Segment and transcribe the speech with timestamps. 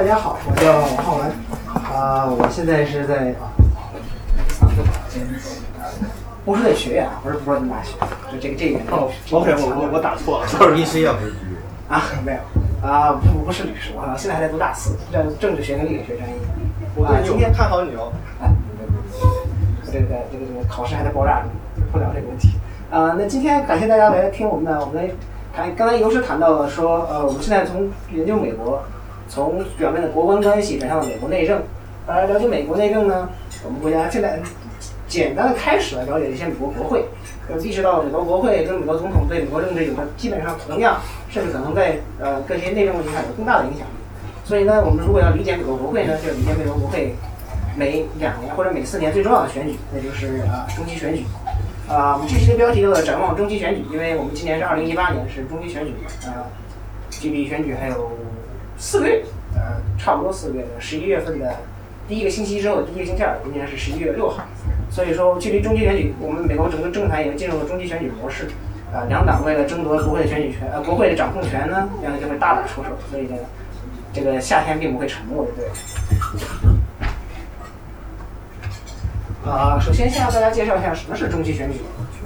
[0.00, 1.30] 大家好，我叫王浩文，
[1.94, 3.52] 啊、我现在是在啊，
[6.42, 7.98] 波士顿学院啊，不是波士顿大学，
[8.32, 8.82] 就这个这个院。
[8.90, 10.46] 哦，OK，我我我打错了。
[10.48, 11.34] 就是律师要不是
[11.90, 12.40] 啊，没有
[12.82, 16.34] 啊，不不是律师，我现在还在读大四，在政治学跟历史学专业。
[16.96, 18.10] 我对今天看好你哦。
[18.40, 18.48] 啊，
[19.84, 21.50] 这个这个这个考试还在爆炸中，
[21.92, 22.48] 不聊这个问题。
[22.90, 25.10] 啊、那今天感谢大家来听我们的，我们
[25.54, 28.82] 谈刚才尤师谈到了说，呃，我们现在从研究美国，
[29.30, 31.62] 从表面的国关关系转向了美国内政。
[32.06, 33.28] 而了解美国内政呢，
[33.64, 34.40] 我们国家现在
[35.06, 37.04] 简单的开始了了解一些美国国会，
[37.48, 43.92] 呃，意识到美国国会跟美国总统对美国政治有着基本上同样，甚至可能在呃各些内政问题上有更大的影响力。
[44.44, 47.14] 所以呢，我们如果要理解美国国会呢，就理解美国国会
[47.76, 51.24] 每两年或者每四年最重要的选举，那就是啊、中期选举。
[51.86, 55.92] 啊、我们这期的标题叫做“展望中期选举”，因为我们今年是二零一八年，是中期选举，
[56.26, 56.46] 呃、
[57.10, 58.10] 距离选举还有
[58.80, 59.22] 四个月，
[59.54, 59.60] 呃，
[59.98, 61.54] 差不多四个月十一月份的
[62.08, 64.42] 第一个星期之后第一个星期二，今年是十一月六号，
[64.90, 68.48] 所以说距离中期选举，我们美国整个政坛已经进入了中期选举模式。
[68.90, 73.36] 啊、两党为了争夺国会的选举权，呃，国会的掌控权呢，两个就会大打出手，所以呢，
[74.12, 75.68] 这个夏天并不会沉默，对不对？
[79.48, 81.78] 啊、首先先向大家介绍一下什么是中期选举。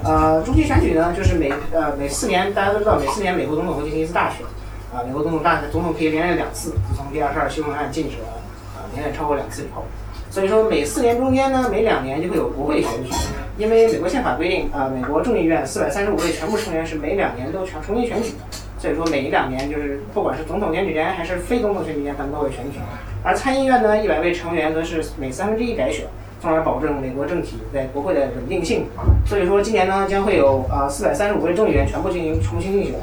[0.04, 4.46] 呃，中期选举呢，就是每呃每四年，大家都知道，每四年美国总统会进行一次大选。
[4.94, 8.28] 啊、美国总统大选总统可以连任两次，自从第二十二修正案禁止了
[8.76, 9.82] 啊、连任超过两次以后。
[10.30, 13.10] 所以说每四年中间呢，每两年就会有国会选举。
[13.58, 18.38] 因为美国宪法规定，啊、美国众议院四百三十五位全部成员是每两年都全重新选举的。
[18.78, 22.78] 所以说每两年就是不管是总统选举年还是非总统选举年，他们都会选举。
[23.24, 26.06] 而参议院呢，一百位成员则是每三分之一改选。
[26.40, 28.84] 从而保证美国政体在国会的稳定性。
[29.24, 32.94] 所以说，今年呢将会有啊四百三十五位众议员全部进行重新竞选，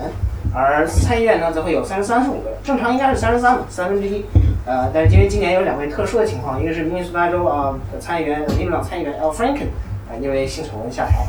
[0.53, 4.25] 而参议院呢则会有三十三十五个，正常应该是三十三嘛，三分之一。
[4.65, 9.31] 呃，但是因为今年有两位特殊的情况，一个是明尼苏达州啊的、参议员民主党参议员 L.
[9.31, 9.67] Franken
[10.07, 11.25] 啊、因为性丑闻下台，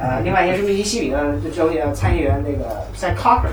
[0.00, 3.50] 呃，另外一个是密西西比的州呃参议员那个 Sam Cocker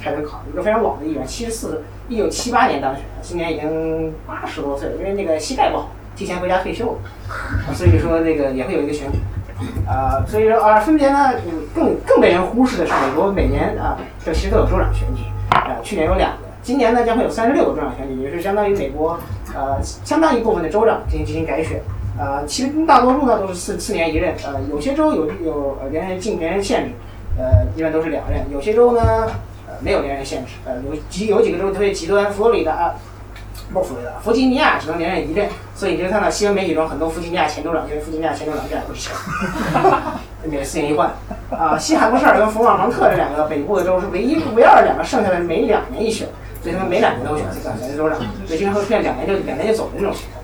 [0.00, 5.90] 泰德考，一个非常老的议员，七十四，一九七八年当选，今年已经八十多岁了，因为那个膝盖不好。
[6.14, 6.98] 提前回家退休了，
[7.74, 9.18] 所以说那个也会有一个选举，
[9.86, 11.32] 啊、所以说啊，分别呢
[11.74, 19.18] 更更被人忽视的是，美国每年啊，这其实都有州长选举，啊、去年有两个，今年呢将会有三十六个州长选举，也是相当于美国
[19.54, 21.80] 呃相当一部分的州长进行进行改选，
[22.18, 26.90] 啊、其实大多数呢都是四四年一任，呃，有些州有有连任禁连任限制，
[27.38, 29.00] 呃，一般都是两任，有些州呢
[29.68, 32.94] 呃没有连任限制，呃，有几有几个州特别极端，佛罗里达。
[33.72, 33.90] 不是，
[34.22, 39.12] 弗吉尼亚只能连任一任，所以你就看到新闻媒体中很多弗吉尼亚前州长，因为弗吉尼亚前州长这样不值钱，
[40.44, 41.10] 每四年一换。
[41.50, 46.26] 啊，西汉布什尔跟佛尔蒙特这两个北部的州是唯一唯二两个剩下的每两年一选，
[46.62, 50.42] 所以他们每两年都选这个选州长，所以经常会出现两年就两年就走的这种情况。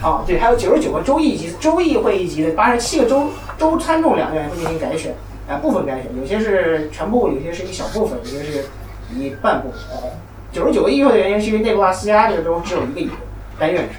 [0.00, 5.12] 哦，对，还有九十九个州议级州议会议级的八十七个州州参众两院会进行改选，
[5.48, 8.64] 啊、部分改选，有些是全部，有些是一小部分，有些是
[9.12, 10.08] 一半部，呃。
[10.58, 13.14] 九十九个议会的原因是因为内布拉斯加这个州只有一个议会，
[13.60, 13.94] 单院制。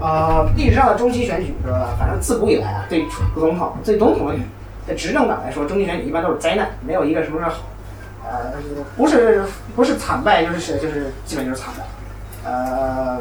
[0.00, 1.94] 呃，历史上的中期选举是吧？
[1.96, 4.34] 反正自古以来啊，对总统、对总统
[4.88, 7.62] 的执政党来说，中期选举一般都是灾难，没有一个什么是好。
[8.24, 8.54] 呃，
[8.96, 9.44] 不是
[9.76, 12.50] 不是惨败，就是就是基本就是惨败。
[12.50, 13.20] 呃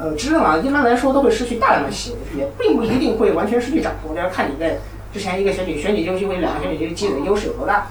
[0.00, 4.78] 呃，执政党一般来说都会失去大量的席位，也并不一定会完全失去掌控，这要看你在
[5.12, 7.88] 之前一个选举选举优会两个选举区积累的优势有多大。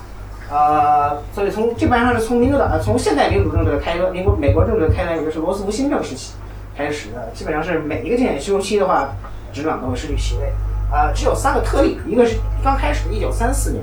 [0.51, 6.33] 呃，所以从基本上是从民主党，从现代民主政治的开端，民国美国政治的开端，也就是罗斯福新政时期
[6.77, 9.09] 开始的，基本上是每一个竞选周期的话，
[9.53, 10.51] 执政党都会失去席位。
[10.91, 13.81] 啊、只有三个特例，一个是刚开始的1934年，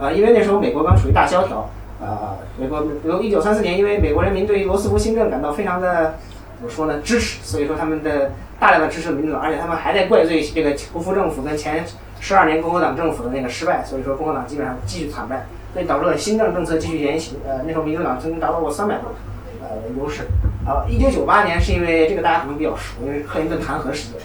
[0.00, 1.70] 呃，因为那时候美国刚处于大萧条，
[2.00, 6.16] 呃，美国比如1934年，因为美国人民对于罗斯福新政感到非常的
[6.56, 11.84] 怎么说呢支持，所以说他们的大量的支持民主党，而且他们还在怪罪这个胡佛政府跟前
[12.18, 15.46] 十二年共和党政府的那个失败，所以说共和党基本上继续惨败。
[15.72, 17.36] 所以导致了新政政策继续沿袭。
[17.46, 19.12] 呃，那时候民主党曾经达到过三百多
[19.60, 19.68] 呃
[19.98, 20.22] 优势。
[20.66, 24.20] 啊，一九九八年是因为这个大家可能比较熟，因为克林顿弹劾事件。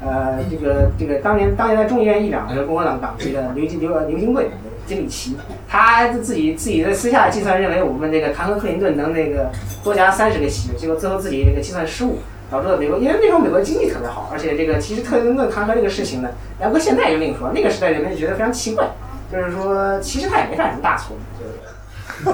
[0.00, 4.48] 呃，这个这个当年当年的众议院议长是共和党党籍的刘金刘刘金贵
[4.86, 5.36] 金里奇，
[5.68, 9.50] 他自己自己在私下计算认为我们这个弹劾克林顿能那个
[9.82, 12.18] 多加三十个席，结果最后自己这个计算失误。
[12.48, 16.28] 导致了美国，因为那时候美国经济特别好，而且这个其实克林顿弹劾这个事情呢，
[16.60, 18.88] 要搁现在就另说，那个时代人们就觉得非常奇怪，
[19.32, 22.32] 就是说其实他也没犯什么大错，就是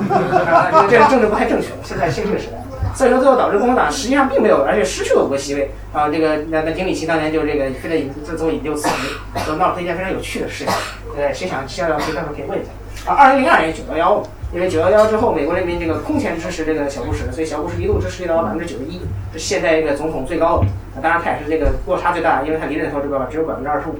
[0.52, 2.62] 啊， 这个政治不太正确了，现在新这个时代，
[2.94, 6.08] 所以说最后导致共和党实际上并没有，而且失去了五个席位啊。
[6.08, 10.74] 这个那那丁里奇当年就这个非得引自从引咎辞职，就闹出一件非常有趣的事情。
[11.16, 12.70] 对，谁想知道谁到时候可以问一下。
[13.10, 14.22] 啊，二零零二年九幺幺，
[14.52, 19.00] 因为九幺幺之后，美国人民这个空前支持这个小布什，所以小布什一度支持率达到百分之九十一，
[19.32, 20.66] 是现在这个总统最高的。
[21.02, 23.98] 当然他也是这个落差最大，因为他离任头这个只有百分之二十五。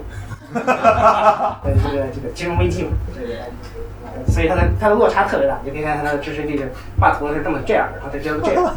[1.63, 5.59] 呃，这个这个金融危机嘛，这个，所以它的它的落差特别大。
[5.63, 8.73] 你可以看它的支持率是画图是这么这样，然后他就是这样。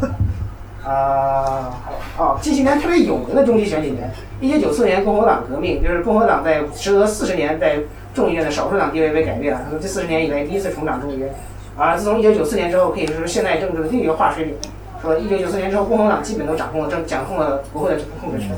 [0.83, 1.73] 啊，
[2.17, 4.09] 哦，近些年特别有名的中期选举年，
[4.39, 7.79] 一九九四年共和党革命，就是共和党在时隔四十年在
[8.13, 11.29] 众议院的少数党地位被改变了，他说这四十年以来第一次重掌众议院。
[11.77, 14.55] 啊，自从一九九四年之后，可以说是现代政治的另一个划水岭。
[15.01, 18.49] 说一九九四年之后，共和党基本都掌控了政，掌控了国会的控制权。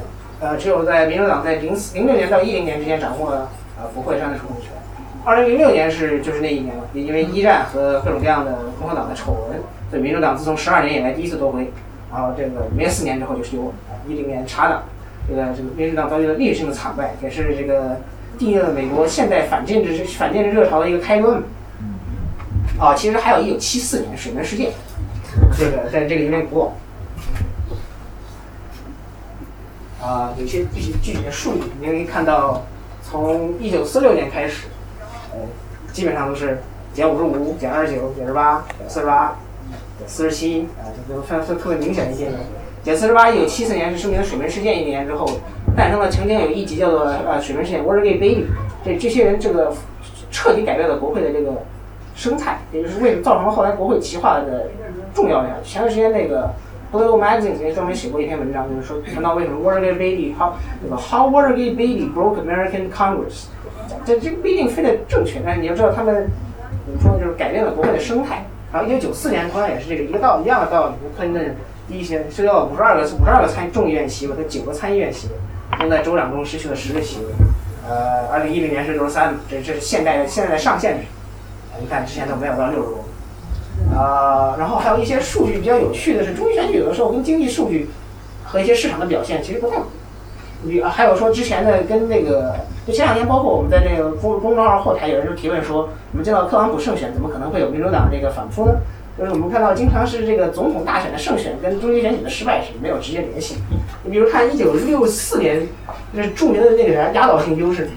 [0.41, 4.71] 呃，只有在民主党在零四零六年到一零年之间掌握了呃国会山的控制权。
[5.25, 9.59] 二零零六年是就是那一年了，也因为一战和各种各样的共和党的丑闻，
[9.89, 11.71] 所以民主党自从十二年以来第一次夺回。
[12.11, 13.73] 然后这个连四年之后就是由
[14.07, 14.83] 一零年查党，
[15.27, 17.97] 这个这个民主党遭遇了历史性的惨败，也是这个
[18.37, 21.43] 定义了美国现代反建制反建制热潮的一个开端。
[22.79, 24.71] 啊，其实还有一九七四年水门事件，
[25.57, 26.71] 这个在这个有点古老。
[30.01, 32.63] 啊，有些具体具体的数据，你可以看到，
[33.03, 34.67] 从一九四六年开始，
[35.33, 35.39] 呃，
[35.91, 36.59] 基本上都是
[36.93, 39.37] 减五十五、减二十九、减十八、减四十八、
[39.97, 42.29] 减四十七，啊，就都分分特别明显一些。
[42.83, 45.29] 减四十八，一九七四年是声明水门事件一年之后，
[45.75, 48.47] 诞生了曾经有一集叫做呃水门事件 Watergate Baby，
[48.85, 49.73] 这这些人这个
[50.31, 51.53] 彻底改变了国会的这个。
[52.15, 54.67] 生态，也就是为了造成了后来国会极化的
[55.13, 55.55] 重要呀。
[55.63, 56.43] 前段时间那个
[56.91, 60.53] 《Blue Magazine》也专门写过一篇文章，就是说谈到为什么 Watergate Baby how
[60.83, 63.45] 那个 How Watergate Baby broke American Congress。
[64.05, 66.27] 这这不一定非得正确，但是你要知道他们
[66.85, 68.45] 怎么说，就是改变了国会的生态。
[68.71, 71.55] 然后一九九四年同样也是这个一个道一样的道理，克林顿
[71.87, 75.33] 第一些失掉了五十二个五十二个参众议院席位和九个参议院席位，
[75.79, 77.25] 并在州长中失去了十个席位。
[77.87, 81.05] 呃，二零一零年是六十三，这这是现代现在的上限值。
[81.81, 83.05] 你看，之前都没有到六十多，
[83.93, 87.89] 啊，然后还有一些数据比较有趣的是，中期选举有的时候跟经济数据
[88.43, 89.77] 和一些市场的表现其实不太。
[90.67, 92.53] 比还有说之前的跟那个，
[92.85, 98.73] 就前两天，包括我们在这个公公众号后台有人就提问说，我们见到特朗普胜选，怎么可能会有民主党这个反扑呢？
[99.17, 103.55] 就是我们看到经常是这个总统大选的胜选跟中期选举的失败是没有直接联系。
[104.03, 105.65] 你比如看一九六四年，
[106.13, 107.89] 就是著名的那个啥压倒性优势，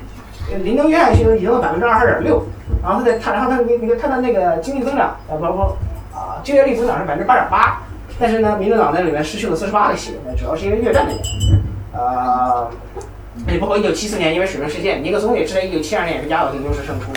[0.62, 2.42] 林登约翰逊赢了百分之二十二点六。
[2.82, 5.76] 然后他的他，然后他那那个他的那个经济增长，呃，包括
[6.12, 7.80] 啊，就业率增长是百分之八点八，
[8.18, 11.62] 但是呢，民主党在里面失去了四十八个席位，主要是因为越战的原因，
[11.92, 12.68] 呃，
[13.46, 17.12] 也包括一九七四年因为水门事件，尼克松也是在一九七二年也是压倒性优势胜出，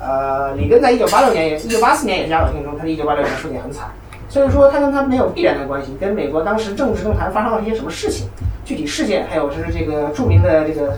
[0.00, 3.90] 呃，里根在一九八六年也一九八四年也是压倒性中，他的一九八六年输的很惨，
[4.30, 8.26] 所以说他跟他没有必然的关系，跟美国当时政治政坛发生了一些什么事情，
[8.64, 10.96] 具体事件，还有就是这个著名的这个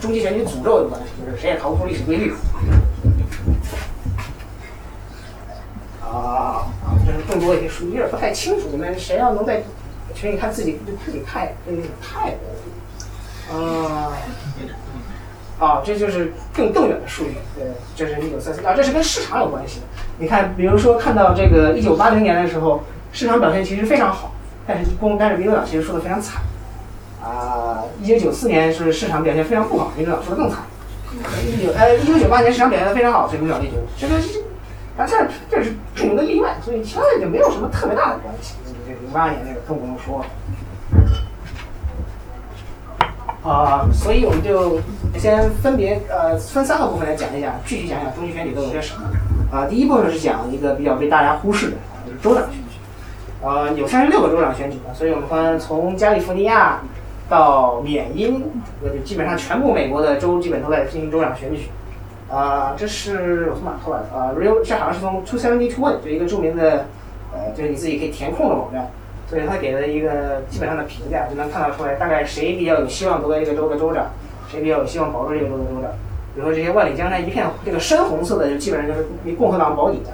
[0.00, 2.32] 中期选举诅咒有关系，就是谁也逃不出历史规律。
[6.04, 6.92] 啊啊！
[7.06, 9.62] 就是更多一些数据有点不太清楚，你们谁要能在
[10.14, 12.34] 群里看自己自己看，这个太
[13.50, 14.12] 啊
[15.58, 15.82] 啊！
[15.82, 17.66] 这就是更更远的数据，对，
[17.96, 19.86] 这是一九三四啊，这是跟市场有关系的。
[20.18, 24.32] 你看，比如说看到这个一九八零年的时候，市场表现其实非常好，
[24.66, 26.42] 但是公但是民主党其实输的非常惨
[27.22, 27.84] 啊。
[28.02, 30.58] 一九九四年是市场表现非常不好，民主党输的更惨。
[31.46, 33.76] 一九呃一九九八年市场表现的非常好，所以民主党立足。
[33.98, 34.42] 这个是。
[34.94, 35.16] 但这
[35.50, 38.56] 这是著名的例外，所以其他就没有什么特别大的关系。
[38.86, 40.26] 这零八年那个更不用说了。
[43.50, 44.78] 啊，所以我们就
[45.18, 49.08] 先分别呃分三个部分来讲一讲，具体讲讲中期选举都有些什么。
[49.50, 52.76] 啊，第一部分是讲一个比较被大家忽视的，就是州长选举。
[53.42, 56.80] 呃，有三十六个州长选举的，所以我们看从加利福尼亚
[57.32, 58.44] 到缅因，
[58.82, 61.70] 那就基本上全部美国的州基本都在进行州长选举。
[62.30, 64.14] 啊，这是我从哪偷来的？
[64.14, 66.84] 啊，real，这好像是从 Two Seventy Two One，就一个著名的，
[67.32, 68.90] 呃，就是你自己可以填空的网站，
[69.28, 74.10] 所以他给了一个基本上的评价，就能看到出来大概谁比较有希望夺得这个州的州长，
[74.50, 75.90] 谁比较有希望保住这个州的州长。
[76.34, 80.10] 比如说这些万里江山一片这个深红色的，就基本上就是共和党保底的，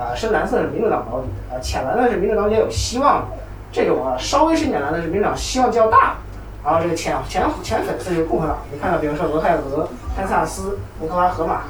[0.00, 3.36] 啊，深蓝色是民主党保底的，啊，浅蓝的是民主党比较有希望的，
[3.72, 6.16] 这种啊稍微深点蓝的是民主党希望较大。
[6.62, 11.62] 然后这个浅浅浅粉色就是共和党，你看到比如说俄亥俄、堪萨斯、俄克拉荷马，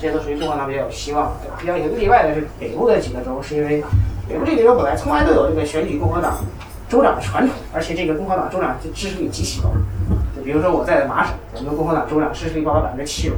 [0.00, 1.32] 这些都属于共和党比较有希望。
[1.42, 3.84] 对吧比较有个例外的是北部的几个州，是因为
[4.26, 6.38] 北部这几个州本来从来都有这个选举共和党
[6.88, 9.68] 州长的传统，而且这个共和党州长支持率极其高。
[10.34, 13.36] 就比如说我在麻省，我们共和党州长支持率高达百分之七十五。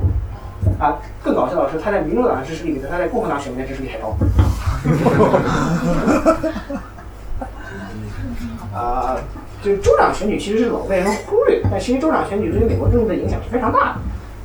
[0.78, 4.14] 啊，更搞笑的是他在民主党的支持率比他在共和党选民的支持率还高。
[8.78, 9.16] 啊。
[9.62, 13.94] 就是州长选举其实是老被人忽略，但其实州长选举对于美国政治的影响是非常大的。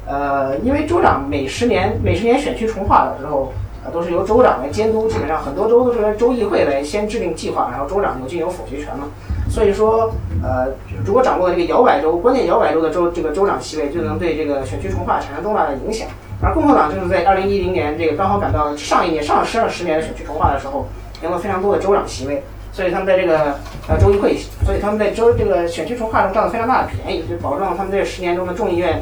[0.07, 3.51] 呃，因为州长每十年每十年选区重划的时候，
[3.83, 9.07] 啊，都是由州长来监督，基本上很多州都是州议会来先制定计划，然后州长有进有否决权嘛。
[9.49, 10.11] 所以说，
[10.43, 10.67] 呃，
[11.05, 16.07] 如果掌握了这个摇摆州、关键摇摆州的州这个州长席位，就能对这个选区重划产生重大的影响。
[16.41, 20.87] 而共和党就是在二零一零年这个刚好赶到上一年上十二十年的选区重划的时候，
[21.23, 22.43] 赢了非常多的州长席位，
[22.75, 23.55] 所以他们在这个
[23.87, 29.01] 呃州议会，所以他们在州这个选区重划中占了非常大的便宜，就保证了他们这十年中的众议院。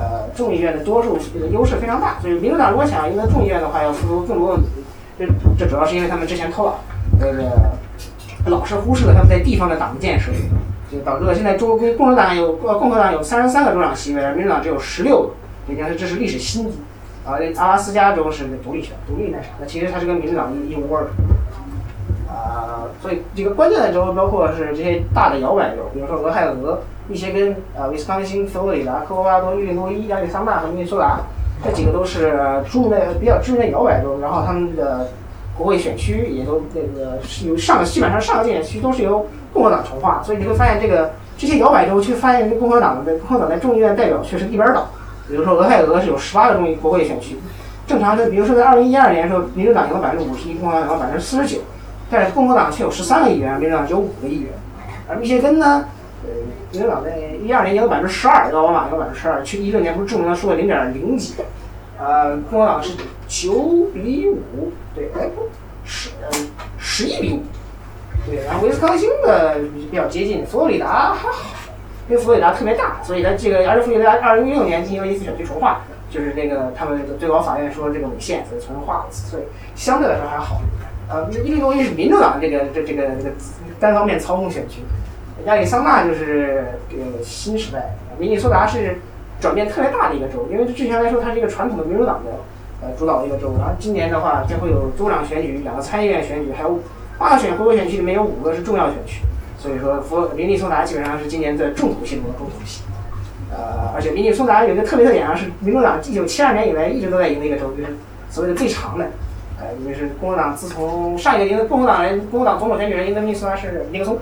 [0.00, 4.84] 呃，众议院的多数这个优势非常大，所以民主党如果想要赢得众议院的话，要付出更多的努力。
[5.18, 5.26] 这
[5.58, 6.74] 这主要是因为他们之前偷懒，
[7.18, 7.72] 那个
[8.46, 10.30] 老是忽视了他们在地方的党的建设，
[10.88, 16.78] 就导致了现在中共共和党有呃共和党有三十三个州长席位，而民主党只有十六个，已经是这是历史新低。
[17.26, 21.08] 啊，阿拉斯加州是独立权，独立那啥，那其实它是跟民主党一一窝的。
[22.28, 26.78] 啊，所以这个关键的州包括是这些大的摇摆州，比如说俄亥俄。
[27.10, 31.20] 密歇根、呃，威斯康星、佛罗里达、科罗拉多、伊利诺伊、亚利桑那和明尼苏达，
[31.64, 32.38] 这几个都是
[32.70, 34.20] 著名的、比较知名的摇摆州。
[34.20, 35.08] 然后他们的
[35.56, 44.86] 国会选区也都那个是由上基本上上届选区都是由共和党筹划，所以你会发现这个这些摇摆州却发现共和党的共和党在众议院代表却是一边倒。
[45.26, 47.38] 比如说俄亥俄是有十八个众议国会选区，
[47.86, 51.62] 正常的，比如说在二零一二年的时候，民主党赢了百分之五十一，共和党赢了百分之四十九，
[52.10, 54.52] 但是共和党却有十三个议员，民主党只有五个议员。
[55.08, 55.86] 而密歇根呢？
[56.24, 56.30] 呃，
[56.72, 61.34] 民主党在一二年赢了百分之十二，奥巴马赢了百分之十二，去一六年不是著名的输了零点零几，
[61.98, 62.94] 呃，共和党是
[63.26, 65.48] 九比五，对，哎不，
[65.84, 66.28] 十呃
[66.76, 67.42] 十一比五，
[68.26, 69.58] 对，然后威斯康星的
[69.90, 71.44] 比较接近，佛罗里达还好，
[72.08, 80.60] 因为佛罗里达特别大，所以它这个而且佛罗里达二零一六年进行了一次选区重划，就是那个他们最高法院说这个违宪，所以重新划了一次，所以相对来说还好。
[81.08, 83.30] 呃，伊利诺伊是民主党这个这这个这个
[83.80, 84.82] 单方面操控选区。
[85.46, 88.98] 亚利桑那就是这个新时代，明尼苏达是
[89.40, 92.30] 转变特别大的一个州，因为之前来说它是一个传统的民主党的
[92.82, 96.80] 呃主导的一个州，然后今年的话将会有州长选举、两个参议院选举，还有
[97.16, 99.22] 八个选国会选区里面有五个是重要选区，
[99.56, 102.82] 所以说佛明尼苏达基本上是今年的重头戏中的重头戏。
[103.50, 107.96] 呃，而且明尼苏达有一个特别的点啊，是民主党一九七二年以来一直都在赢的一个州，就是
[108.28, 109.06] 所谓的最长的，
[109.60, 114.18] 呃，因为是共和党自从上一个赢的共和党人，共和党总统选举人赢的明尼苏拉是尼克松。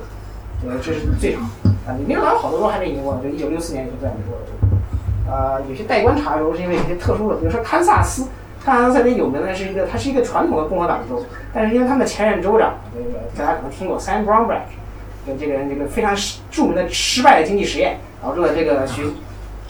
[0.66, 1.42] 呃，这是最长
[1.86, 1.92] 啊！
[1.98, 4.38] 你民主党好多都还没赢过，就一九六四年就在美国。
[5.30, 8.26] 呃，有些待观察的州是因为有些特殊的，比如说堪萨斯，
[8.64, 14.62] 堪萨斯特别有名的是一个，它是一个传统的共和党州，但是因为他们的前任州长，这个大家可能听过 Sam Brownback，
[15.26, 16.16] 跟这个人这个非常
[16.50, 19.02] 著名的失败的经济实验，导致了这个学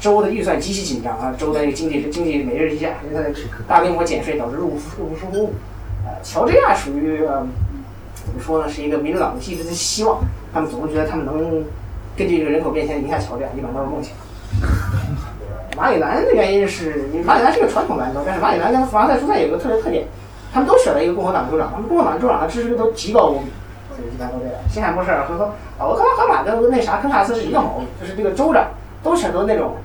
[0.01, 3.35] 州的预算极其紧张啊，州的经济经济每日一下，因为它的
[3.69, 5.53] 大规模减税导致入不入不敷出。
[6.05, 7.47] 呃，乔治亚属于呃。
[8.27, 8.69] 怎么说呢？
[8.69, 10.19] 是一个民主党的一直的希望，
[10.53, 11.65] 他们总是觉得他们能
[12.17, 14.13] 根据这个人口变迁赢下乔治亚，一般都是梦想。
[15.79, 20.05] 马里兰的原因是，马里兰是个传统兰州，但是马里兰跟弗拉塞苏塞有个特别特点，
[20.53, 23.47] 他们都选了一个共和党州长，他们共和党州长的支持率都极高无比，
[23.95, 24.55] 所以一般都这样。
[24.69, 25.45] 新罕布什尔和和
[25.79, 28.67] 啊，俄克拉荷马跟那啥堪萨斯是一个毛病，就是这个州长
[29.07, 29.77] 都选择那种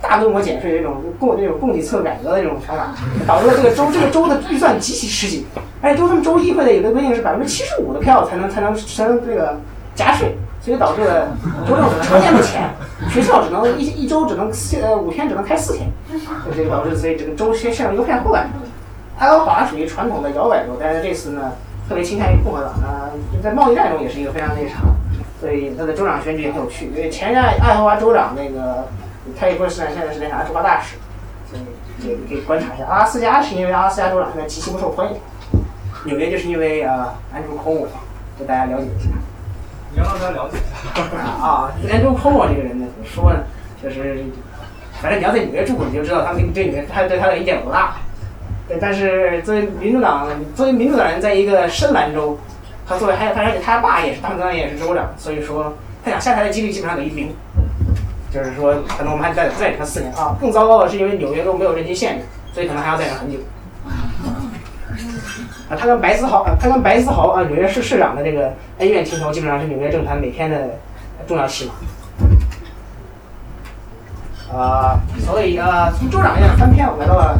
[0.00, 2.94] 大规模减税、这种供这种供给侧改革的这种想法，
[3.26, 5.44] 导致了这个州这个州的预算极其吃紧。
[5.82, 9.58] 而且，就他们州议会的有个规定是百分之七十五的票才能才能才能这个
[9.94, 11.28] 加税，所以导致了
[11.66, 12.70] 州政府常年没钱，
[13.10, 15.90] 学校只能一一周只能四呃五天只能开四天，
[16.54, 18.50] 这个导致所以这个州先陷入一个片后感。
[19.18, 21.52] 爱荷华属于传统的摇摆州，但是这次呢
[21.88, 23.10] 特别倾向于共和党呢，
[23.42, 24.76] 在贸易战中也是一个非常那啥，
[25.40, 26.86] 所以他的州长选举也很有趣。
[26.86, 28.86] 因为前任爱荷华州长那个
[29.38, 30.96] 他也不是现在是那啥驻华大使，
[31.50, 31.62] 所以
[32.02, 32.84] 这个可以观察一下。
[32.86, 35.18] 阿拉斯加是因为阿拉斯加州长现在极其不受欢迎。
[36.04, 37.86] 纽约就是因为呃，Andrew Cuomo，
[38.38, 39.10] 给大家了解一下。
[39.92, 41.26] 你要让大家了解一下。
[41.26, 43.40] 啊，Andrew Cuomo 这个人呢，怎么说呢？
[43.82, 44.24] 就是，
[45.00, 47.96] 反正你要在纽约住，你就知道他们对纽约他对他的影响有多大。
[48.68, 52.38] 对，但是作为民主党，作为民主党人，在一个深蓝州，
[52.90, 55.72] 他作为还有他而且他爸也是，他们当然也是州长，所以说
[56.04, 57.32] 他想下台的几率基本上等于零。
[58.32, 60.36] 就是说，可能我们还得再再他四年啊。
[60.40, 63.38] 更糟糕的是，因为纽约都没有任期限制，所以可能还要再等很久。
[65.68, 70.78] 啊，他跟白思豪，啊，他跟白思豪啊，纽约市市长的这个恩怨情仇，基本上是纽约政坛每天的
[71.26, 71.68] 重要戏
[74.52, 74.56] 码。
[74.56, 77.36] 啊，所以啊，从州长院翻篇，我们来到了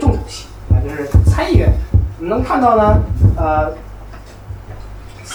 [0.00, 1.70] 重头戏啊，就是参议院。
[2.18, 2.98] 我们能看到呢，
[3.36, 3.70] 呃，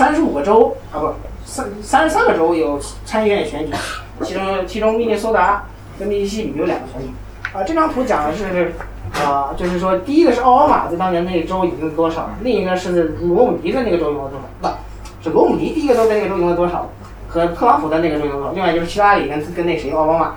[0.01, 1.13] 三十五个州啊，不，
[1.46, 3.74] 三三十三个州有参议院选举，
[4.25, 5.63] 其中其中密涅苏达
[6.00, 7.08] 跟密西西比有两个选举。
[7.53, 8.74] 啊，这张图讲的是。
[9.13, 14.67] 啊，就是说，第一个是奥巴马在当年那个州赢了多少，另一个是罗姆尼的那个州赢了多少，不，
[15.22, 16.89] 是罗姆尼第一个州在那个州赢了多少，
[17.27, 20.36] 和特朗普的那个州赢了多少，另外就是希拉里跟跟那谁奥巴马，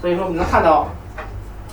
[0.00, 0.88] 所以说我们能看到，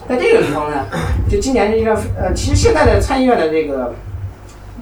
[0.08, 0.86] 在这个地方呢，
[1.28, 3.96] 就今年这个呃，其实现在的参议院的这个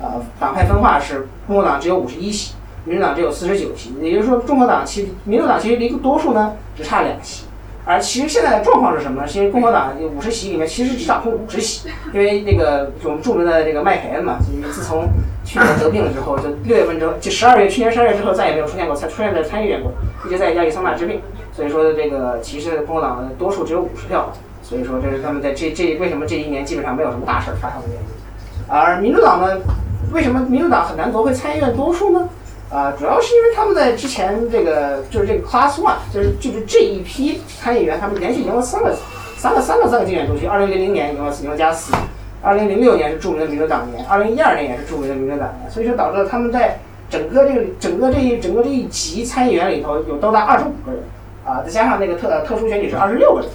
[0.02, 7.46] 呃党派分化是，共和党只有五十一席，民主党只有四十九席，也就是说，共和党其民主党其实离多数呢只差两席。
[7.88, 9.28] 而其实现在的状况是什么呢？
[9.28, 14.40] 其实共和党五十席里面其实只掌控五十席，因为那个我们著名的这个麦凯恩嘛，
[14.72, 15.08] 自从
[15.44, 19.92] 去年得病了之后，就六月份之后，就十二月去年十二月之后再也没有出现过，才出现在参议院过，
[20.26, 21.22] 一直在亚利桑那治病。
[21.54, 24.34] 所以说这个其实共和党的多数只有五十票，
[24.64, 28.25] 所以说这是他们在这这为什么这一年基本上没有什么大事儿发生的原因。
[28.68, 29.58] 而民主党呢，
[30.12, 32.28] 为什么民主党很难夺回参议院多数呢？
[32.72, 38.94] 啊，主要是因为他们在之前这个就是这个 Class One，就是就是这一批参议员，他们连续赢了三个
[39.38, 40.48] 三个三个三个竞选周期。
[40.48, 41.94] 二零零零年赢了赢了加四，
[42.42, 45.72] 二零零六年是著名的民主党年，二零一二年也是著名的民主党年。
[45.72, 51.04] 所以说导致了他们在整个这个整个这一整个这一级参议员里头有多达二十五个人，
[51.46, 53.50] 啊，再加上那个特特殊选举是二十六个人，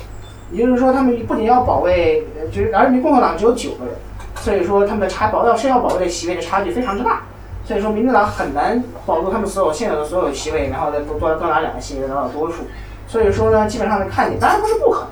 [0.52, 3.94] 也就是说他们不仅要保卫，就是而且共和党只有九个人，
[4.40, 7.20] 所以说他们的差保要是要保卫的席位的差距非常之大。
[7.62, 12.64] 所以说，民主党很难保住他们所有现有的所有席位，然后再多多多拿两个席位得到多数。
[13.06, 15.06] 所以说呢，基本上的看点当然不是不可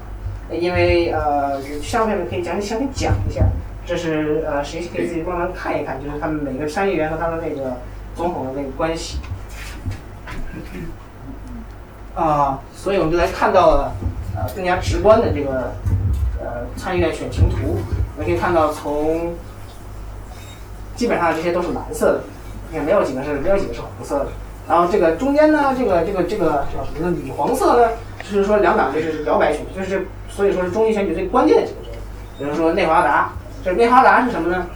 [0.48, 3.42] 能，因为呃，下面可以讲详细讲一下。
[3.86, 7.76] 这是呃，谁可以自己慢慢看一看，就是他们每个参议员和他的那个
[8.16, 9.18] 总统的那个关系。
[12.16, 13.92] 啊，所以我们就来看到了
[14.34, 15.72] 呃更加直观的这个
[16.40, 17.78] 呃参议院选情图。
[18.18, 19.32] 我们可以看到，从
[20.96, 22.20] 基本上这些都是蓝色的。
[22.70, 24.26] 也没有几个是没有几个是红色的，
[24.68, 27.16] 然后这个中间呢，这个这个这个叫什么呢？
[27.24, 31.92] 米黄色呢，就是说两党就是摇摆选，就是所以说是中期选举最关键的几个州。
[32.38, 33.32] 比如说内华达，
[33.64, 34.66] 这内华达是什么呢？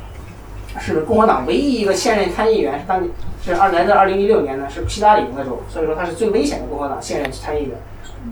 [0.81, 3.07] 是共和党唯一一个现任参议员，是当
[3.45, 7.73] 是二来自二零一六年呢，是希拉里赢的州，所以说他是最危险的共和党现任参议员。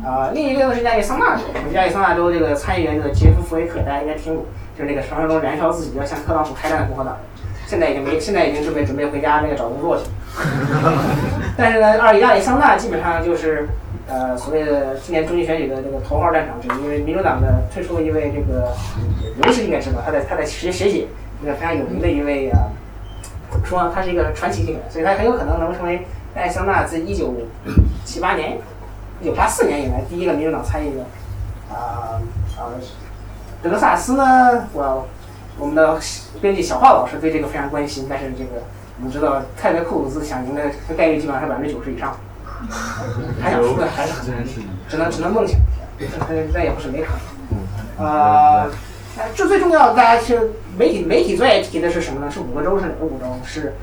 [0.05, 1.43] 啊，另一个呢是亚利桑那州，
[1.73, 4.45] 亚利桑那州这个参议员这个杰夫弗雷克，大家应该听过，
[4.77, 7.23] 就是那个传说中燃烧自己要向特朗普开战的共和党人。
[7.67, 10.11] 现在已经没，现在已经准备准备回家那个找工作去了。
[11.57, 13.69] 但是呢，二亚利桑那基本上就是，
[14.09, 18.73] 呃，所谓的今年中期选举的这个头号战场，就是因为民主党的推出了一位这个，
[19.43, 21.07] 刘士应该知道，他在他在学学姐，
[21.43, 22.59] 一个非常有名的一位啊，
[23.65, 23.91] 说？
[23.95, 26.05] 他是一个传奇性人，所以他很有可能能成为
[26.37, 27.33] 亚利桑那自一九
[28.05, 28.59] 七八年、
[29.21, 31.05] 一九八四年以来第一个民主党参议员。
[31.71, 32.21] 啊
[32.59, 32.73] 啊，
[33.63, 35.07] 德克萨斯呢，我。
[35.59, 35.99] 我们的
[36.41, 38.63] 编辑小华老师对这个非常关心，但是这个
[38.99, 40.63] 我们知道泰德库鲁兹想赢的
[40.97, 42.17] 概率基本上是百分之九十以上，
[43.43, 44.43] 他想输的还是很难，
[44.89, 45.59] 只能只能梦想
[45.99, 48.07] 一下，那也不是没可能。
[48.07, 48.71] 呃，
[49.35, 52.31] 这最重要的，大家其实媒体媒体最爱提的是什么呢？
[52.31, 53.27] 是五个州是哪个五州？
[53.45, 53.75] 是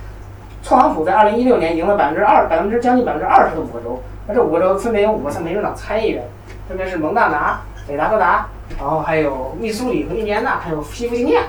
[0.63, 6.23] 特朗普在二零一六年赢了百分之二百分之将近百分之二十的五个州，那这五个州分别有五个是民主党参议员，
[6.67, 8.47] 分别是蒙大拿、北达科达。
[8.77, 11.43] 然后还有密苏里和印第安纳，还有西弗吉尼亚，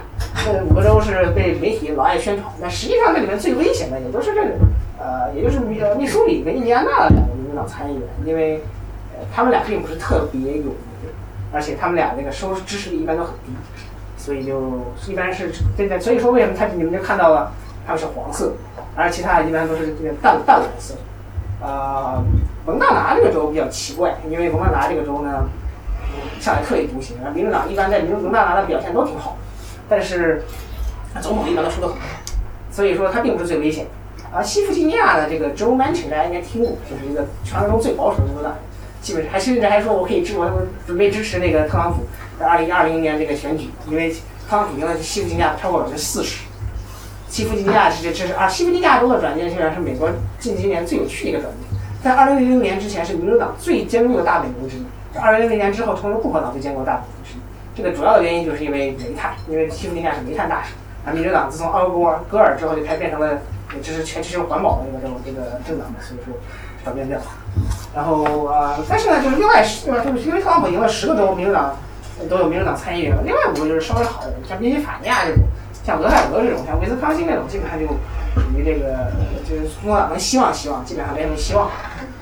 [0.44, 2.48] 这五个州是被媒体老爱宣传。
[2.60, 4.50] 但实际上这里面最危险的也都是这个，
[5.00, 8.62] 呃，也就是密密苏里跟印第安纳的两个民主党参议员，因为
[9.18, 10.74] 呃他们俩并不是特别有名，
[11.52, 13.50] 而且他们俩那个收支持率一般都很低，
[14.16, 17.52] 所以就一般是现在所以说为什么他你们就看到了
[17.84, 18.52] 他们是黄色，
[18.94, 20.94] 而其他的一般都是这个淡淡蓝色。
[21.60, 22.22] 呃，
[22.66, 25.48] 蒙大拿这个州比较奇怪，因为蒙大拿这个州呢。
[26.40, 29.36] 向来特立独行，啊，民主党一般在民主大拿的表现都挺好，
[29.88, 30.42] 但是
[31.20, 31.96] 总统一般都输得很，
[32.70, 33.86] 所以说他并不是最危险。
[34.32, 38.60] 啊，西弗吉尼亚的这个 Joe Manchin 大家应该听过，就是一个传说中最保守的民主党人，
[39.00, 40.50] 基本上还甚至还说我可以支我
[40.86, 42.04] 准备支持那个特朗普
[42.38, 44.10] 在二零二零年这个选举，因为
[44.48, 46.44] 特朗普赢了西弗吉尼亚超过百分之四十。
[47.28, 54.84] 西弗吉尼亚这这这是啊，西弗吉尼亚州的转变虽然是美国近几年最有趣的一个转变，在二零零零年之前是民主党最坚固的大本营之一。
[55.20, 57.40] 二零零零年之后，成为共和党最坚固的大本营之一。
[57.76, 60.72] 这个主要的原因就是因为煤炭，因为西弗吉尼亚是煤炭大省。
[61.04, 63.38] 啊，民主党自从奥戈尔戈尔之后，就开始变成了
[63.82, 66.34] 支持全支持环保的一个这种这个政党所以说
[66.82, 67.24] 转变掉了。
[67.94, 71.76] 然后啊，但是呢，就是另外是吧，就是因为特朗普赢了十个州，民主党
[72.28, 73.16] 都有民主党参议员。
[73.24, 75.44] 另外五个就是稍微好一点，像宾夕法尼亚这种，
[75.88, 77.94] 像俄亥俄这种，像威斯康星这种，基本上就属
[78.54, 79.10] 于这个
[79.48, 81.70] 就是共和党能希望希望，基本上没什么希望。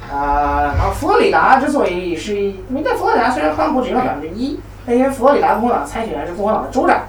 [0.09, 7.07] 啊，然后佛罗里达之所以是，因为在佛罗里达虽然特朗普只赢了百分之一，但因为佛罗里达共和党参选人是共和党的州长，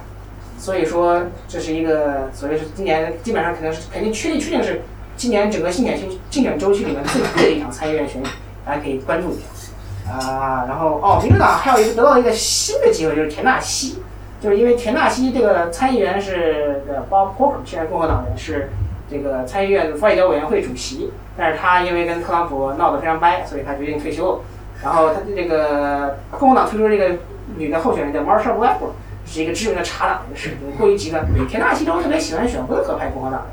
[0.58, 4.82] 所以说这是一个所谓是今年基本上肯定是肯定确定确定是
[5.16, 5.96] 今年整个竞选
[6.28, 8.28] 竞选周期里面最贵的一场参议院选举，
[8.66, 10.12] 大家可以关注一下。
[10.12, 14.02] 啊，然后哦，民主党还有一个得到一个新的机会，就是田纳西，
[14.40, 18.70] 就是因为田纳西这个参议员是呃 Bob Corker，现在共和党人是。
[19.10, 24.42] 这个参议院外交委员会主席，但是他因为跟特朗普闹得非常掰，所以他决定退休。
[24.84, 27.16] 然后他这个共和党推出这个
[27.56, 28.92] 女的候选人叫 Marsha Blackburn，
[29.24, 31.26] 是一个知名的茶党人士，过于极端。
[31.48, 33.50] 田纳西州特别喜欢选温和派共和党人，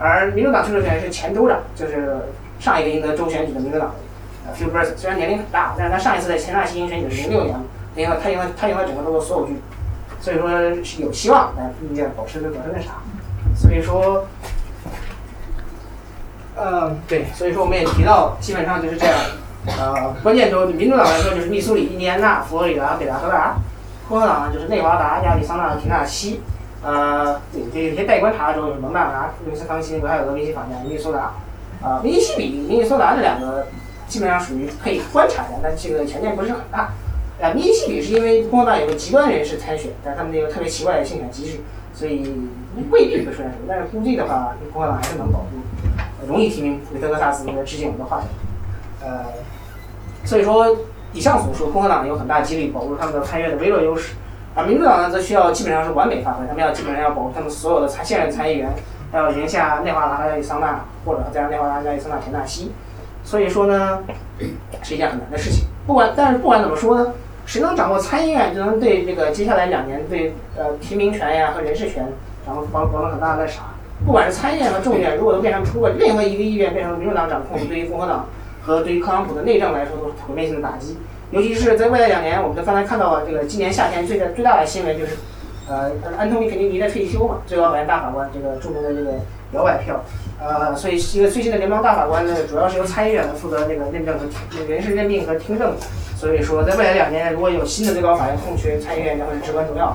[0.00, 2.16] 而民主党推出人是前州长，就是
[2.58, 7.56] 上一个赢得州选举的民主党人，呃 Phil b u r s 虽然年龄很大，但是他上一次在田纳西赢选举是零六年，
[7.94, 9.56] 他赢了他赢了他赢了整个州的所有郡，
[10.26, 10.50] 所以说
[10.82, 12.94] 是有希望，但并且保持着保持那啥，
[13.54, 14.26] 所以说。
[16.56, 19.14] 呃，对，所以说我们也提到，基本上就是这样。
[19.78, 23.60] 呃，关键州，民主党来说就是密苏里、印第安纳、佛罗里达、北达科达；
[24.08, 26.40] 共和党呢就是内华达、亚利桑那、田纳西。
[26.82, 31.34] 呃，对，这些待观察的州有蒙大拿、威斯康星，还有俄密西法尼亚、密苏达。
[31.80, 33.68] 啊，密西西比、明尼苏达这两个
[34.08, 36.88] 基本上属于可以观察的，但这个条件不是很大。
[37.40, 41.60] 啊，密西西比是因为共和党有个极端人士参选，但他们那个特别奇怪的竞选机制，
[41.92, 42.22] 所以
[42.90, 43.66] 未必会出现什么。
[43.68, 46.26] 但是估计的话，共和党还是能保住。
[46.26, 48.22] 容易提名维特格萨斯那个致敬我们的话
[49.00, 49.26] 呃，
[50.24, 50.76] 所以说
[51.12, 54.14] 以上所述，共和党有很大几率保住他们的参院的微弱优势，
[54.54, 58.72] 而民主党呢，则需要基本上是完美发挥，他们要基本上要保住他们所有的参现任参议员，
[59.12, 62.72] 要赢下内华达、亚利桑那，或者加上内华达、亚利桑那、田纳西。
[63.22, 64.00] 所以说呢，
[64.82, 65.66] 是一件很难的事情。
[65.86, 67.12] 不管但是不管怎么说呢，
[67.46, 72.06] 谁能掌握参议院，就能对这个接下来两年对呃提名权呀和人事权
[72.44, 73.62] 掌握保保证很大的啥。
[74.04, 78.26] 不管是参议院和众议院，如果都变成如果任何一个议院变成民主党掌控，对于共和党
[78.60, 80.98] 和对于特朗普的内政来说都是毁灭性的打击。
[81.30, 85.16] 尤其是在未来两年，我们就刚才看到了这个今年夏天最大最大的新闻就是，
[85.68, 89.12] 呃，安东尼肯尼迪在退休嘛，最高法院大法官这个著名的这个
[89.52, 90.00] 摇摆票，
[90.40, 94.26] 呃，所以一个最新的联邦大法官呢，主要是由参议院来负责这个认证和
[94.68, 95.74] 人事任命和听证。
[96.16, 99.94] 所以说，在未来两年，如果有新的最高法院空缺，参议院将会至关重要。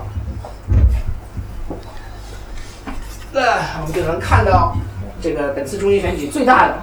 [3.32, 3.42] 那
[3.82, 4.76] 我们就能看到，
[5.20, 6.76] 这个本次中期选举最大的，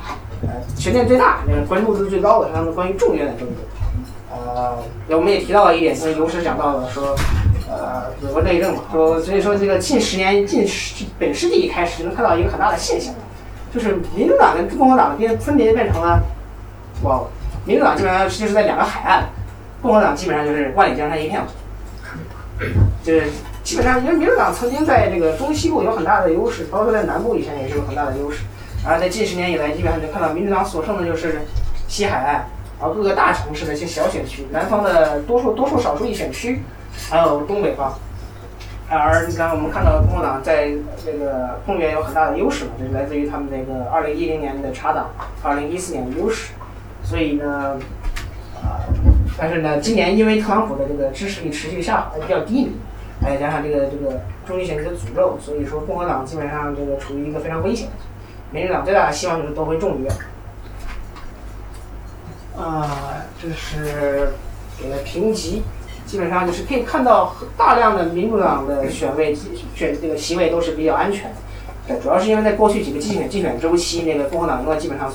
[0.42, 3.56] 呃，悬念最大、那个关注度最高的是他们关于众议院的争夺。
[4.32, 4.76] 呃，
[5.10, 7.14] 我们也提到了一点，就是有史讲到了说，
[7.68, 13.14] 呃，有个内政嘛，说所以说这个近十年、近十本世纪一开始能看到一个很大的现象，
[13.72, 16.22] 就是民主党跟共和党变分别变成了，
[17.02, 17.20] 哇，
[17.64, 19.24] 民主党基本上就是在两个海岸，
[19.82, 21.40] 共和党基本上就是万里江山一片，
[23.04, 23.24] 就是。
[23.64, 28.38] 基本上，因为民主党曾经在这个中西部有很大的优势，包括在南部以前也是有很大的优势。
[28.82, 31.42] 而在近十年以来，基本上能看到民主党所剩的就是
[31.86, 32.46] 西海岸，
[32.80, 36.62] 然后各个大城市的一些小选区，南方的多数多数少数一选区，
[37.10, 37.98] 还有东北方。
[38.90, 40.72] 而你看，我们看到共和党在
[41.04, 45.10] 这个控员有很大的优势嘛，这来自于他们那个2010年的查党
[45.44, 46.52] ，2014年的优势。
[47.04, 47.78] 所以呢，
[48.56, 48.80] 啊，
[49.36, 52.72] 但是呢，今年因为特朗普的这个支持率持续下滑，比较低迷。
[53.20, 57.92] 再加上这个这个中期选举的诅咒，所以说共和党基本上这个处于一个非常危险的。
[58.52, 60.12] 民主党最大的希望就是夺回众议院。
[62.56, 62.88] 啊，
[63.42, 64.30] 这是
[64.80, 65.62] 给了评级，
[66.08, 69.32] 基本上就是可以看到大量的民主党的选位
[69.76, 71.30] 选这个席位都是比较安全
[71.86, 72.00] 的。
[72.00, 75.12] 主要是因为在过去几个竞选竞选周期，那个共和党赢了基本上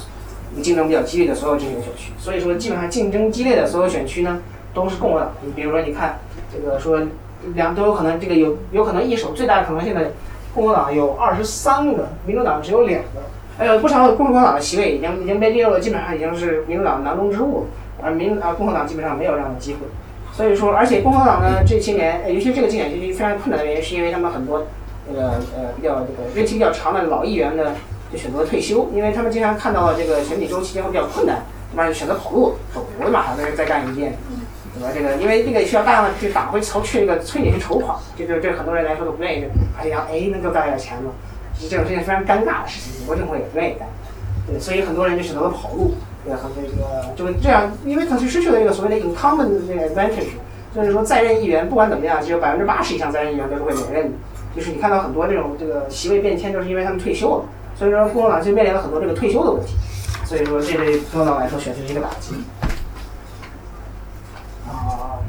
[0.62, 4.40] 竞争比较激烈的所有竞选选区，所以说基本上竞争激烈的所有选区呢
[4.74, 5.32] 都是共和党。
[5.42, 7.02] 你比如说，你看这个说。
[7.56, 10.14] 两都有可能，这个有有可能一手最大的可能性的，
[10.56, 13.20] 共和党有二十三个，民主党只有两个，
[13.58, 17.66] 还有不少共和党的席位已经已经被列入了，基本上已经是民主党囊中之物，
[18.02, 19.80] 而民啊共和党基本上没有这样的机会。
[20.36, 24.66] 所以说，而且共和党呢这些年，尤其这个竞选期非常困难的原因，是因为他们很多
[25.08, 27.76] 那个呃比较这个任期比较长的老议员呢
[28.12, 31.44] 就选择了退休，因为他们经常看到了这个选举周期间会比较困难，
[31.74, 32.56] 那么就选择跑路，
[33.00, 34.14] 我马上再再干一件。
[34.76, 34.90] 对吧？
[34.92, 39.46] 这个因为这个需要大量的去党会筹去那个催你去筹款，这就对很多人来说都不愿意。
[39.78, 41.12] 哎呀，哎，能够大点钱吗？
[41.56, 43.88] 其实这种事情非常尴尬的事情，国政府也不愿意干。
[44.48, 45.94] 对，所以很多人就选择了跑路。
[46.24, 50.30] 对，和这个就是这样，因为他就失去了这个所谓的 incumbent 这个 advantage，
[50.74, 54.18] 就是说在任议员不管怎么样，只有百分之八十以上在任议员都是会连任的。
[54.56, 57.46] 就是你看到很多这种这个席位变迁，都是因为他们退休了。
[57.76, 59.74] 所以说共和党就面临了很多这个退休的问题。
[60.26, 62.36] 所以说这对共和党来说，选择是一个打击。
[64.68, 65.20] 啊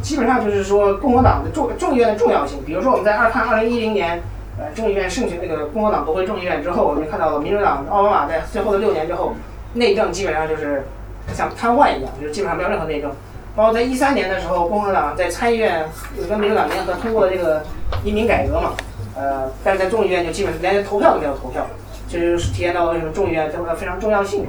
[0.00, 2.60] 基本上就是说，共和党的众众议院的重要性。
[2.64, 4.22] 比如说，我们在二看二零一零年，
[4.58, 9.32] 呃，众议院胜选那个共和党夺回众议院之后，我们看到了民主党奥巴马在最后的六年之后，
[9.74, 10.84] 内政基本上就是
[11.32, 13.10] 像瘫痪一样，就是基本上没有任何内政。
[13.54, 15.84] 包括在一三年的时候，共和党在参议院
[16.28, 17.62] 跟民主党联合通过了这个
[18.04, 18.72] 移民改革嘛，
[19.16, 21.64] 呃，但是在众议院就基本上连投票都没有投票，
[22.08, 24.46] 这就是体现到为什么众议院这个非常重要性。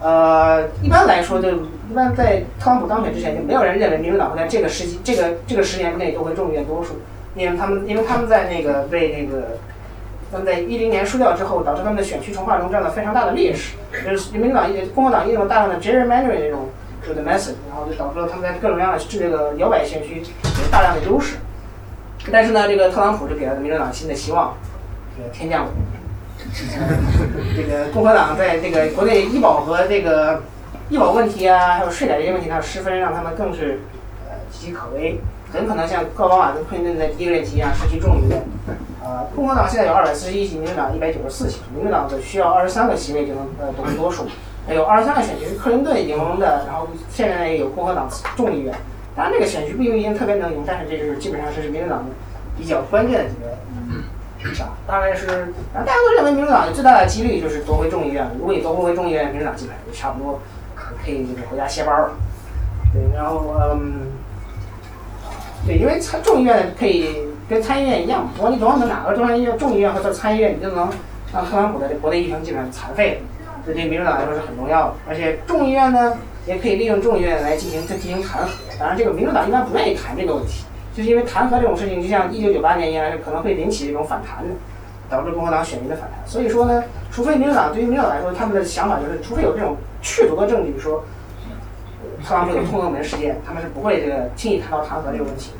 [0.00, 6.94] 呃，一般来说，就一般在特朗普当选之前，就没有人认为民主党会在这个时期、这个这个十年之内都会众议院多数，
[7.34, 9.58] 因为他们因为他们在那个被那个
[10.32, 13.76] 他们在一零年输掉之后，导致他们的选区重划中占了非常大的劣势。
[14.04, 16.68] 就是民主党、共和党用了大量的 gerrymandering 这种
[17.06, 21.36] 就是 message，然后就导致了他们在各种各样的这个摇摆选区有大量的优势。
[22.30, 24.54] 但是呢，这个特朗普就给了民主党新的希望，
[25.16, 25.66] 这个天降。
[27.54, 30.42] 这个共和党在这个国内医保和这个
[30.88, 33.80] 医保问题啊，还有税改这些问题上十分，让他们更是
[34.26, 35.18] 呃岌岌可危，
[35.52, 38.42] 很可能像奥巴马跟克林顿在第一任期一样失去众议院。
[39.02, 44.26] 呃，共和党现在有二百四十一席，民主党一百九十四席，民主党只需要二十三个席位就能呃夺多数，
[44.66, 48.74] 还有二十三个选区是克林顿赢的，然后现在也有共和党众议院。
[49.16, 52.10] 当然这个选区不一定特别能赢，但是这就是基本上是民主党的
[52.56, 53.50] 比较关键的几个。
[54.42, 54.70] 是吧？
[54.86, 55.26] 大概是，
[55.74, 58.26] 大家都认为民主党最大的几率就是夺回众议院。
[58.38, 60.40] 如果你夺不回众议院，民主党基本上就差不多
[60.74, 62.12] 可以就是回家歇班了。
[62.90, 64.06] 对，然后嗯，
[65.66, 67.16] 对，因为参众议院可以
[67.48, 70.88] 跟参议院一样，不管你总能哪个中央议院、众议院或者参议院，你就能
[71.32, 73.20] 让特朗普的国内议程基本上残废。
[73.66, 74.94] 这对民主党来说是很重要的。
[75.06, 78.48] 而且众议院呢，也可以利用众议院来进行再进行弹劾。
[78.78, 80.64] 当然，这个民主党一般不愿意谈这个问题。
[80.96, 84.44] 就是因为弹劾这种事情，就像一九九八年一样，可能会引起这种反弹，
[85.08, 86.18] 导致共和党选民的反弹。
[86.26, 91.04] 所以说呢，除非民主党对于民主党来说，他们的想法就是，除非有这种确凿的证据说
[92.24, 95.52] 特朗普有通俄门事件，他们是不会这个轻易谈到弹劾这个问题。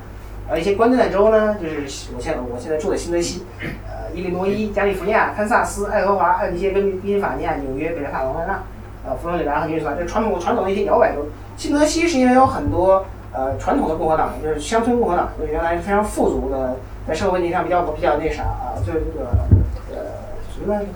[0.48, 8.62] 呃，一些关键的州呢，就是我现在我现在住的新泽西，呃，伊利诺伊、加利福尼亚、堪萨斯、爱荷华，还有一些跟宾夕法尼亚、纽约、北卡罗来纳、
[9.06, 11.26] 呃，佛罗里达和明尼苏达，这传统传统的一些摇摆州。
[11.56, 13.04] 新泽西是因为有很多。
[13.32, 16.74] 呃，传统的共和党就是乡村共和党，就是原来非常富足的，
[17.06, 19.30] 在社会问题上比较比较那啥啊，就是这个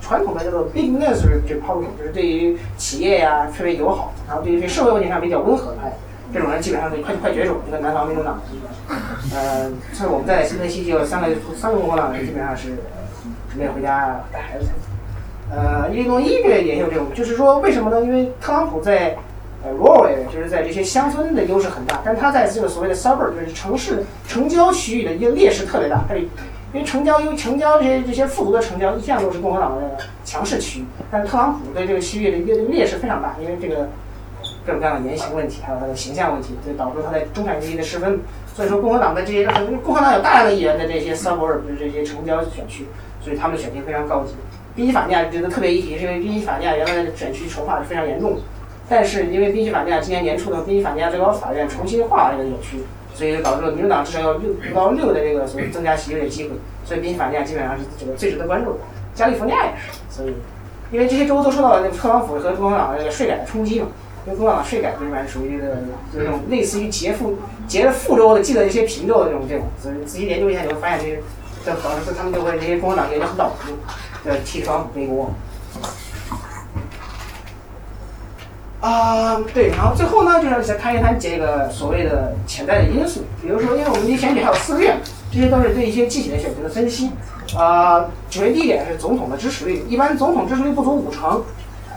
[0.01, 5.93] 传统的这个 business 这 politics，就是对于企业呀特别友好，然后对于这社会问题上比较温和的，哎，
[6.33, 7.57] 这种人基本上就快快绝种。
[7.67, 8.41] 这个南方民主党，
[9.35, 12.71] 呃，所以我们在新泽西就三个三个共和党人基本上是
[13.51, 14.67] 准备回家带孩子。
[15.51, 18.01] 呃，伊利诺伊这也有这种，就是说为什么呢？
[18.03, 19.17] 因为特朗普在。
[19.67, 26.05] 呃，rural 就是在这些乡村的优势很大，但他在这个所谓的 suburb 就是城市城郊区域的一个劣势特别大。
[26.07, 26.15] 它
[26.75, 33.89] 因为城郊，因为城郊这些这些富足的城郊一向都是共和党的强势区域，但是特朗普对这个区域的一个劣势非常大，因为这个
[34.67, 38.19] 各种各样的言行问题，还有他的形象问题，就导致他在中产阶级的失分。
[38.57, 39.47] 所以说，共和党的这些
[39.85, 42.87] 共和党有大量的议员在这些 suburb 这些城郊选区，
[43.21, 44.33] 所以他们的选情非常高级。
[44.75, 48.41] 宾夕法尼亚觉得特别一提，是因为宾夕法尼亚原来的选区筹划是非常严重的。
[48.89, 56.51] 但是因为宾夕法尼亚今年年初的宾夕法尼亚最高法院重新划了这个选区，所以导致了民主党至少要六五到六的这个所谓增加席位的机会，
[56.85, 58.79] 所以宾夕法尼亚基本上是这个最值得关注的。
[59.15, 60.35] 加利福尼亚也是，所以
[60.91, 63.87] 因为这些州都受到了那个特朗普和共和党的这个税改的冲击嘛，
[64.27, 65.77] 因为共和党税改基本上属于这个
[66.13, 71.21] 就是那种类似于劫富劫了富州的记得一些贫州的这种这种，所以仔细研究一下你会发现这些，
[71.65, 73.73] 这导致他们就会这些共和党也就很倒霉，
[74.31, 75.31] 呃替特朗普背锅。
[78.85, 84.95] 啊，对，然后最后呢，就是再谈一谈这个所谓的潜在的因素，比如说，因为我们离选举还有四个月，
[85.33, 87.11] 这些都是对一些具体的选举的分析。
[87.57, 91.43] 啊，首先第一点是总统的支持率，一般总统支持率不足五成，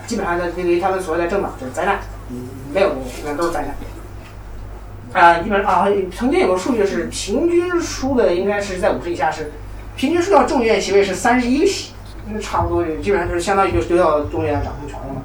[0.06, 1.98] 基本上的对于他们所谓的政党就是灾难，
[2.30, 3.66] 嗯，没有，基本上都是灾
[5.12, 5.22] 难。
[5.22, 9.52] 啊，基本上啊，曾经有个数据是平均输的应该是在五十以下是，
[9.94, 11.92] 平均输掉众议院席位是三十一席，
[12.32, 15.20] 那差不多就基本上就是相当于就丢掉众议院掌控权了嘛。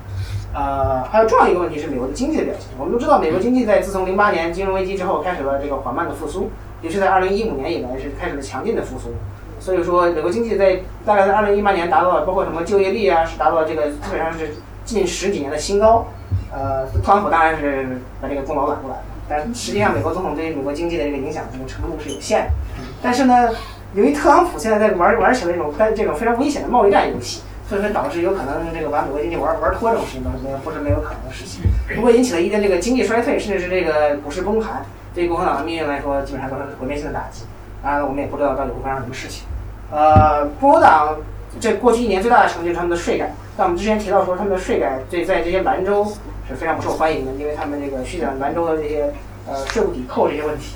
[0.53, 2.69] 呃，还有重要一个问题是美国的经济的表现。
[2.77, 9.13] 我们都知道，美国经济在自从零八年金融危机之后，开始了这个缓慢的复苏，也是在二零一五年以来是开始了强劲的复苏。
[9.59, 14.51] 所以说，美国经济在大概在二零一八年达到了，包括什么就业率啊，是达到了这个基本上是
[14.85, 16.05] 近十几年的新高。
[16.51, 22.51] 呃，特朗普当然是把这个功劳揽过来了，但实际上美国总统对美国经济的这个影响这个程度是有限的。
[23.01, 23.49] 但是呢，
[23.95, 27.41] 由于特朗普现在在玩玩起了这种跟这种非常危险的贸易战游戏。
[27.73, 31.63] 所以说导致有可能这个把美国经济玩玩脱这种事情没有不是没有可能的事情。
[31.95, 37.45] 如果引起了一定这个经济衰退，甚至是这个股市崩盘，对于共和党的命运来说，基本上都是毁灭性的打击。
[37.81, 39.47] 当然，我们也不知道到底会发生什么事情。
[39.91, 41.17] 呃，共和党
[41.59, 43.31] 这过去一年最大的成就是他们的税改。
[43.57, 46.05] 但我们之前提到说，他们的税改对在这些蓝州
[46.47, 49.11] 是非常不受欢迎的，因为他们这个削减蓝州的这些
[49.47, 50.75] 呃税务抵扣这些问题。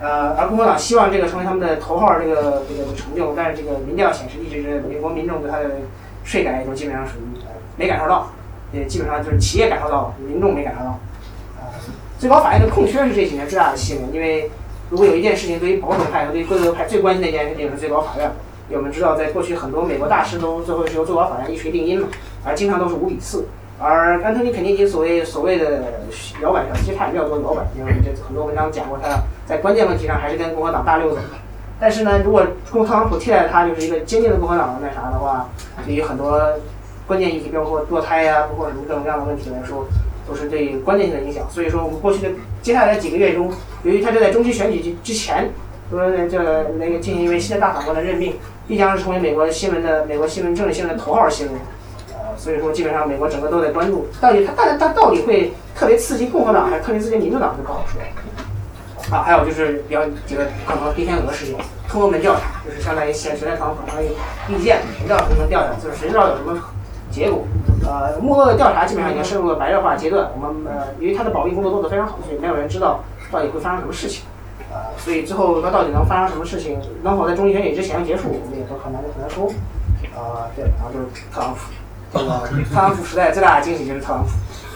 [0.00, 5.70] 呃，而共和党希望这个成为他们的头号这个这个成就，但是这个民调显示，一直是美国民众对他的。
[6.26, 7.38] 税改也就基本上属于
[7.76, 8.28] 没感受到，
[8.72, 10.98] 也基本上就是企业感受到，民众没感受到。
[11.58, 11.64] 呃，
[12.18, 14.50] 最高法院的空缺是这几年最大的新闻，因为
[14.90, 18.28] 如果有一件事情对于保守派和对于规则派最关心的一件事情是最高法院，
[18.68, 22.08] 因为我们知道在过去很多美国大事都最后是由最高法院一锤定音嘛，
[22.44, 23.46] 而经常都是五比四。
[23.78, 25.82] 而安东尼肯尼迪所谓所谓的
[26.42, 31.18] 摇摆票，其实他也没有做摇摆，因为这很多文章讲过他在关键问题上还是跟共和党大溜走。
[31.78, 35.48] 但是呢，如果共特朗普替代他就是一个坚定的共和党那啥的话，
[35.84, 36.40] 对于很多
[37.06, 39.86] 关键议题，包括堕胎呀，包括什么各种各样的问题来说，
[40.26, 41.46] 都是对关键性的影响。
[41.50, 42.30] 所以说，我们过去的
[42.62, 45.50] 接下来几个月中，由于他就在中期选举之之前，
[45.90, 48.34] 说这个那个进行一位新的大法官的任命，
[48.66, 51.56] 必将是成为美国新闻的美国新闻政治新闻的头号新闻。
[52.14, 58.00] 呃，所以说基本上美国整个都在关注，到底他但他到底会特别刺激共和党还是特别刺激民主党就不好说。
[59.10, 61.54] 啊，还有就是比较这个可能黑天鹅事件，
[61.88, 66.58] 通过门调查，就是相当于现谁在访可能意见门调层层调查，就是谁知道有什么
[67.10, 67.44] 结果。
[67.84, 70.28] 呃，幕后的调查基本上已经深入了白热化阶段。
[70.34, 74.24] 我们呃，因为他的保密工作做得非常好，所以没有人知道到底会发生什么事情。
[74.72, 79.46] 呃，所以最后他到底能发生什么事情，能否在中期选举之前结束，我们也都很难很难说。
[80.16, 81.60] 啊、对，然后就是特朗普，
[82.12, 84.30] 这个 特朗普时代最大的惊喜就是特朗普。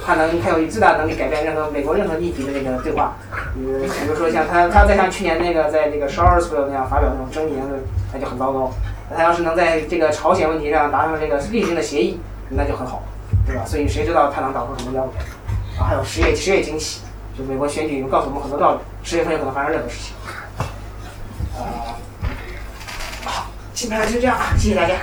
[0.05, 3.17] 他能，他有最大能力改变任何美国任何议题的这个对话，
[3.55, 7.81] 比比如说像他，他再像去年那个在这个 Charlottesville 那样发表那种争议言论，
[8.13, 8.73] 那就很糟糕。
[9.15, 13.03] 他要是能在这个朝鲜问题上达成这个例行的协议，那就很好，
[13.47, 13.63] 对吧？
[13.67, 15.21] 所以谁知道他能导出什么妖怪？
[15.79, 17.01] 啊，还有十月十月惊喜，
[17.37, 20.15] 就美国选举告诉我们很多道理，十月份有可能发生任何事情。
[21.59, 21.99] 啊、
[23.25, 24.95] 好，基本上就这样啊，谢谢大家。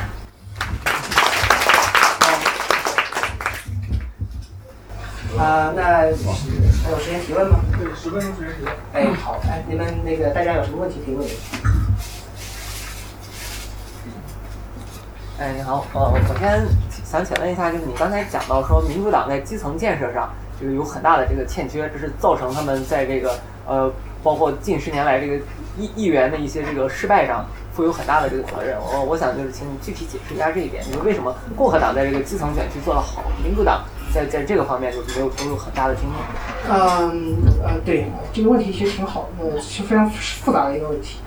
[5.38, 7.60] 啊、那还有时间提问吗？
[7.78, 8.74] 对，十分钟时间提问。
[8.94, 11.32] 哎，好，哎，你们那个大家有什么问题可以问我？
[15.40, 16.66] 哎，你好，呃，我首先
[17.06, 25.36] 想请问一下，就是你刚才讲到说民主党在基层建设上就是有很大的这个欠缺，这是造成他们在这个呃，包括近十年来这个
[25.78, 28.76] 议议员的一些这个失败上负有很大的这个责任。
[28.80, 36.14] 我我想就是请你具体解释一下这一点，就是为什么共和党在这个基层选区做得好，民主党在在这个方面就是没有投入很大的精力。
[36.70, 41.20] 嗯呃，对，这个问题其实挺好呃，是非常复杂的一个问题。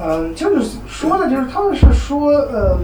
[0.00, 1.30] 嗯，就是怎么说呢？
[1.30, 2.78] 就是他们是说，呃，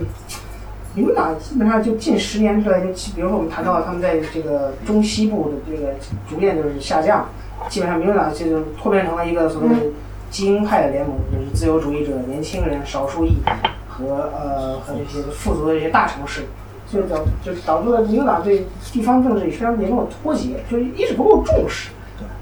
[0.95, 5.95] 民主党基本上就近十年之来，就比如说我们谈到他们在这个中西部的这个
[6.29, 7.29] 逐渐就是下降，
[7.69, 9.77] 基本上民主党就是拓变成了一个所谓的
[10.31, 13.39] 精英派的联盟，就是自由主义者、年轻人、少数裔
[13.89, 16.43] 和呃和这些富足的这些大城市。
[16.93, 21.91] 就导就导致了民主党对地方政治也非常严重的脱节，就是一直不够重视。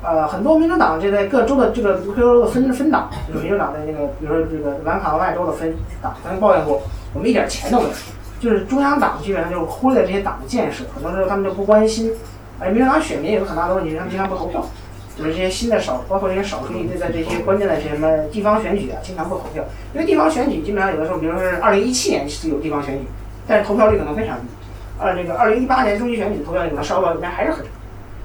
[0.02, 6.80] 呃，很多民主党这在各州的这个可以说分分党，就是民主党的那个，比如说这个南卡罗来州的分党，曾经抱怨过，
[7.12, 7.90] 我们一点钱都没有，
[8.40, 12.12] 就是中央党基本上就忽略了这些党的建设，很多时候他们就不关心。
[12.58, 14.64] 而民主党选民有个很大的问题是，他们经常不投票，
[15.18, 23.04] 就是这些新的少，包括这些少数裔，在这些关键的这什么地方选举啊，经常不投票，因为地方选举基本上有的时候，比如说是二零一七年是有地方选举，
[23.46, 24.44] 但是投票率可能非常低。
[24.98, 27.70] 二这个二零一八年中期选举的投票率可能稍高，但还是很低。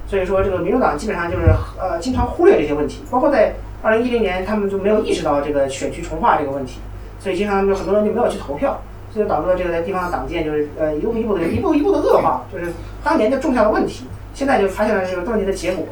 [0.06, 1.46] 所以说，这个民主党基本上就是
[1.80, 6.80] 呃经常忽略这些问题，包括在二零一零年他们就没有意识到这个选区重划这个问题，
[7.18, 8.78] 所以经常就很多人就没有去投票，
[9.10, 15.86] 所以导致了这个在地方的党建就是呃一步一步的一步一步的恶化，就是当年就种下了问题，现在就发现了这个问题的结果，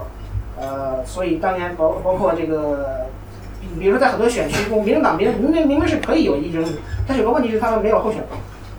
[0.60, 3.06] 呃，所以当年包包括这个，
[3.78, 6.70] 比如说在很多选区，民主党明明明明是可以有一争的，
[7.06, 8.28] 但是有个问题是他们没有候选人，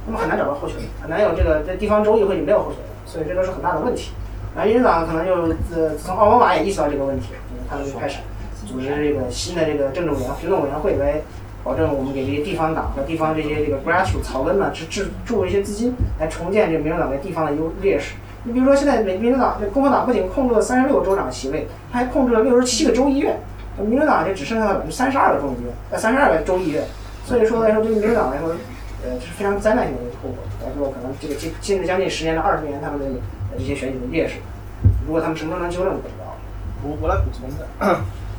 [0.05, 4.11] 那么很难找到候选人，很难有这个在地方州议会里没有候选人，所以这都是很大的问题。
[4.55, 5.33] 然后民主党可能就
[5.75, 7.27] 呃，从奥巴马也意识到这个问题，
[7.69, 8.19] 他们就开始
[8.65, 11.21] 组织这个新的这个政治委员行动委员会来
[11.63, 18.15] 保证我们给这些地方党和地方这些这个 grassroots 草根呢，支支注入一些资金，来重建这个民主党在地方的优劣势。
[18.43, 23.39] 你比如说，现在民民主党、这共和党不仅控制了三十六个州长席位，他还控制了六十七个州议院，
[23.77, 26.83] 民主党就只剩下了百分之三十二个州议院，呃，三十二个州议院。
[27.23, 28.55] 所以说来说，对于民主党来说，
[29.03, 30.37] 呃，这是非常灾难性的一个后果。
[30.63, 33.05] 来说，可能这个近近至将近十年到二十年，他们的
[33.51, 34.35] 呃这些选举的劣势，
[35.05, 36.35] 如果他们什么时候能纠正，不知道。
[36.83, 37.65] 我我来补充一下，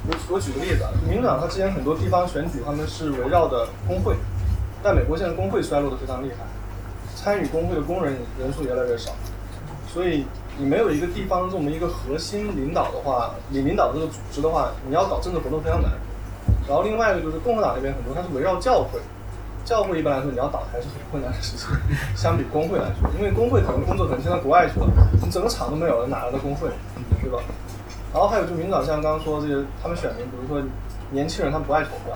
[0.08, 4.16] 我我举个例子啊，民主党它之前很多地方选举，他们是围绕的工会，
[4.82, 6.44] 但美国现在工会衰落的非常厉害，
[7.14, 9.12] 参与工会的工人人数越来越少，
[9.86, 10.26] 所以
[10.58, 15.92] 你没有一个地方这么一个核心领导的话，你领导这个组织的话，你要搞政治活动非常难。
[16.66, 18.98] 然后另外一个就是共和党那边很多它是围绕教会，
[19.64, 21.68] 教会一般来说你要倒台是很困难的事情，
[22.16, 24.86] 相比工会来说，因为工会可能工作可能迁到国外去了，
[25.22, 26.68] 你整个厂都没有了，哪来的工会，
[27.20, 27.38] 对吧？
[28.12, 30.62] 然后还有就民主党像刚刚说这些，他们选民，比如说
[31.10, 32.14] 年轻人他们不爱投票，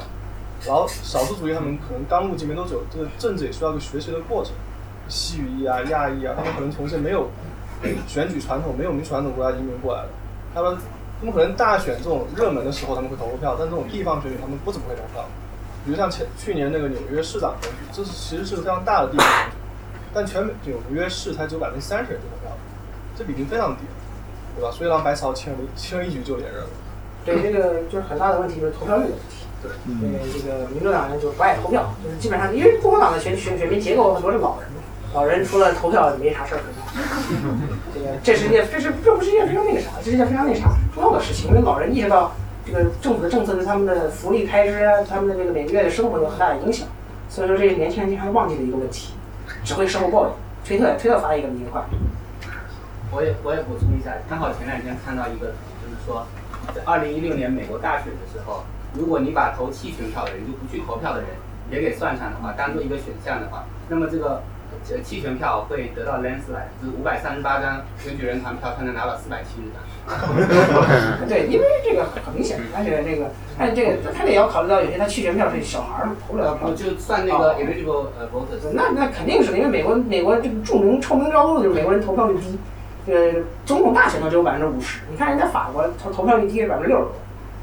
[0.67, 4.53] 然后少数族裔他们可能刚入籍没多久，这个政治也需要一个学习的过程，
[5.09, 7.31] 西语裔啊、亚裔啊，他们可能从一些没有
[8.09, 10.09] 选举传统、没有民主传统国家移民过来的，
[10.53, 10.77] 他们
[11.21, 15.25] 他们可能大选这种热门的时候他们会投个票，但这种地方选举他们不怎么会投票。
[15.87, 19.57] 比如像前去年那个纽约市长选举，这是其实是个非常大的地方选举，
[20.13, 22.57] 但全纽约市才只有百分之三十人去投票，
[23.17, 23.83] 这比例非常低，
[24.57, 24.71] 对吧？
[24.73, 25.55] 所以让白曹轻
[25.95, 26.69] 而易举就连任了。
[27.25, 29.47] 对，这个就是很大的问题，就是投票率的问题。
[29.63, 34.69] 对，因为，这个民主党人就是不爱投票，就是基本上因为共和党的选选选民结构很多是老人，
[35.15, 36.83] 老人除了投票没啥事儿可干。
[37.95, 42.33] 这个这是一件，这是这不是一件非常那个啥，这是一件非常那啥重要的事情，因为老人意识到
[42.67, 46.89] 这个政府的政策对他们的福利开支，他们的这个每个月的生活有很大的影响，
[47.29, 49.15] 所以说这个年轻人经常忘记的一个问题，
[49.65, 50.33] 只会事后抱怨。
[50.65, 51.87] 推特推特发了一个明话，
[53.13, 56.27] 我也我也补充一下，刚好前两天看到一个，就是说，
[56.75, 61.31] 在二零一六年美国大选的时候，如果你把投弃权票的人，就不去投票的人
[61.71, 64.43] 也给算上的话，当做一个选项的话，那么这个
[64.91, 69.81] 呃弃权票会得到 landslide，就是五百三十八张选举人团票，他能拿到四百七十张。
[71.29, 73.27] 对，因为这个很明显，而且这个，
[73.59, 76.75] 而且这个他得要考虑到有些他弃权票是小孩儿嘛，投不了票我。
[76.75, 82.57] 就算那个 eligible 呃 voters，那那肯定是的，因为美国美国这个著名臭名昭著的就是美国人投票率低，
[83.13, 87.13] 呃总统大选都只有百分之五十，你看人家法国投投票率低是百分之六十多，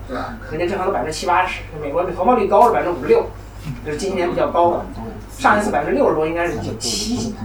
[0.10, 0.36] 对吧？
[0.52, 3.24] 人家正常都百分之七八十，美国投票率高是百分之五十六，
[3.86, 4.86] 就是今年比较高的，
[5.44, 7.36] 上一次百分之六十多应该是九七，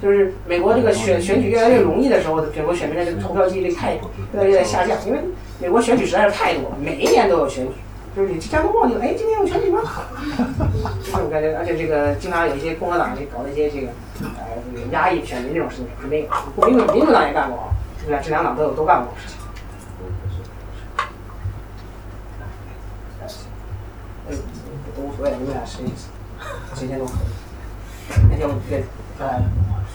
[0.00, 5.18] 就是美国这个选选举越来越容易的时候，美国选民的这个投票几率太越来越下降，因为
[5.58, 7.72] 美国选举实在是太多了，每一年都有选举。
[8.14, 9.82] 就是你这样都忘记了，哎，今年有选举吗？
[11.02, 13.88] 这种感觉，而且这个经常有一些共和党也搞一些这个，
[14.20, 14.62] 呃，
[14.92, 16.28] 压抑选民这种事情，是没有。
[16.64, 17.74] 民主民主党也干过啊，
[18.06, 18.20] 对吧？
[18.22, 19.42] 这两党都有都干过这种事情。
[24.94, 25.82] 都无所谓，你们俩谁
[26.74, 27.32] 谁先都可以。
[28.30, 28.84] 那天我对，
[29.18, 29.42] 呃，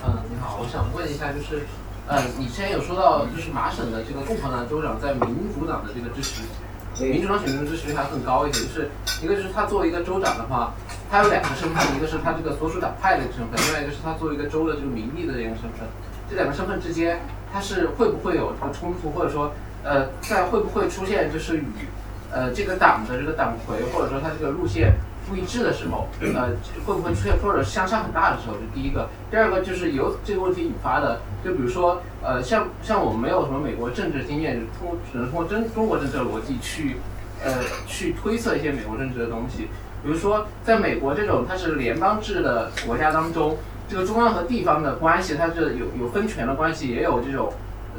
[0.05, 1.67] 嗯，你好，我想问一下，就是，
[2.07, 6.41] 呃，你之前有说到，就是麻省的这个共和党州长在民主党的这个支持，
[7.03, 8.63] 民主党选民的支持率还更高一些。
[8.65, 8.89] 就是
[9.21, 10.73] 一个就是他作为一个州长的话，
[11.11, 15.87] 他有两个身份，一个是他这个所属党派的一个身份，另外一个是他作为一个州的这个民意的一个身份。
[16.29, 17.19] 这两个身份之间，
[17.53, 19.51] 他是会不会有这个冲突，或者说，
[19.83, 21.65] 呃，在会不会出现就是与，
[22.31, 24.93] 呃，这个党的这个党魁或者说他这个路线
[25.27, 26.49] 不一致的时候，呃，
[26.85, 28.55] 会不会出现或者相差很大的时候？
[28.55, 36.97] 这第一个，第二个就是由这个问题引发的，就比如说，呃，像像我们没有什么美国政治经验，通只能通过真中国政治的逻辑去，
[37.43, 37.51] 呃，
[37.85, 39.67] 去推测一些美国政治的东西。
[40.03, 43.57] 比如说，在美国这种它是联邦制的国家当中，
[43.89, 47.51] 这个中央和地方的关系，它是有有分权的关系，也有这种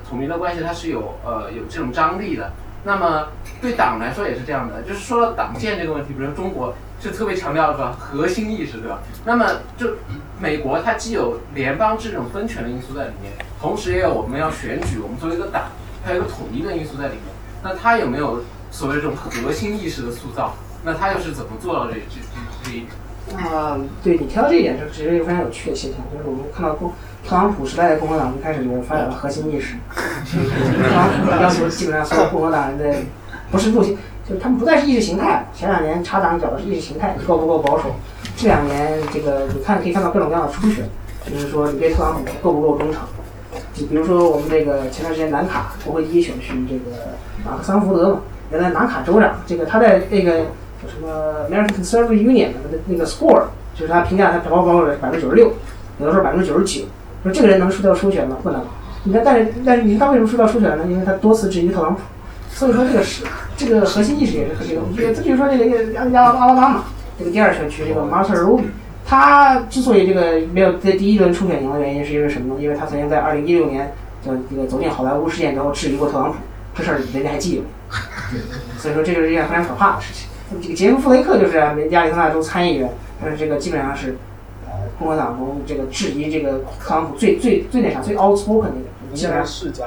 [0.09, 2.53] 统一的关系，它是有呃有这种张力的。
[2.85, 3.27] 那么
[3.61, 8.99] 对党来说也是这样的，就是说到党建这个问题，比如中国是特别强调的核心意识，对吧？
[9.25, 9.47] 那么
[9.77, 9.95] 就
[10.41, 15.65] 美国它既有联邦制这种分权的因素在里面，同时也有我们要选举，我们作为一个党，
[16.05, 17.23] 它有一个统一的因素在里面。
[17.63, 20.55] 那它有没有所谓这种核心意识的塑造？
[20.85, 22.91] 那它又是怎么做到这这这这一点？
[23.37, 26.91] 啊、对你提到这一点，就其实一个非常有趣的现象，就是我们看到共
[27.27, 29.75] 特朗普时代的共和党一开始就发展了核心意识，
[30.25, 33.01] 特朗普要求基本上所有共和党人的
[33.51, 33.95] 不是路线，
[34.29, 35.47] 就他们不再是意识形态。
[35.55, 37.85] 前两年查党搞的是意识形态，你够不够保守？
[38.37, 40.85] 这两年这个你看可以看到各种各样的初选，
[41.29, 43.03] 就是说你对特朗普够不够忠诚？
[43.75, 46.97] 就比如说我们这个前段时间南卡国会第一选区这个
[47.45, 48.21] 马克桑福德嘛，
[48.51, 50.33] 原来南卡州长，这个他在那个
[50.87, 55.53] 什么 American Conservative Union 的那个 score，就是他评价他保保守百分之九十六，
[55.99, 56.85] 有的时候百分之九十九，
[57.23, 58.37] 说这个人能输掉初选吗？
[58.43, 58.63] 不能。
[59.05, 60.85] 你看，但是但是你知道为什么输掉初选呢？
[60.89, 62.01] 因为他多次质疑特朗普，
[62.59, 63.25] 所以说这个是
[63.57, 66.85] 这个核心意识也是这个，这个这就是说这个亚亚阿拉巴马
[67.17, 68.65] 这个第二选区这个 Martha Ruby，
[69.07, 72.61] 他之所以这个没有在第一轮初选赢的原因是因为什么呢？
[72.61, 73.93] 因为他曾经在二零一六年
[74.27, 76.39] 就这个走进好莱坞事件之后质疑过特朗普，
[76.75, 77.63] 这事儿人家还记得。
[78.77, 80.27] 所以说这就是一件非常可怕的事情。
[80.61, 81.59] 这个杰夫·弗雷克就是
[81.91, 82.91] 亚利桑那州参议员，
[83.23, 84.17] 但是这个基本上是
[84.67, 89.85] 呃共和党中这个质疑这个特朗普最最最那啥最 outspoken 那个，基本上人家是世家，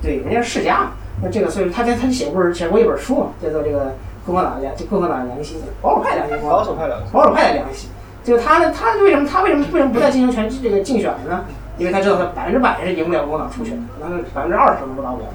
[0.00, 0.90] 对，人家是世家嘛。
[1.22, 3.94] 那这个，所以他他他就写过写过一本书嘛，叫做这个
[4.26, 7.06] 共和党良就共和党的良心，保守派良心，保守派两个。
[7.12, 7.90] 保守派的良心。
[8.24, 11.44] 就他呢，他为什么他为什么为什么不再进行全这个竞选了呢？
[11.76, 15.26] 因为他知道他百分之百是赢不了共和党初选的，可能百分之二十都达不了。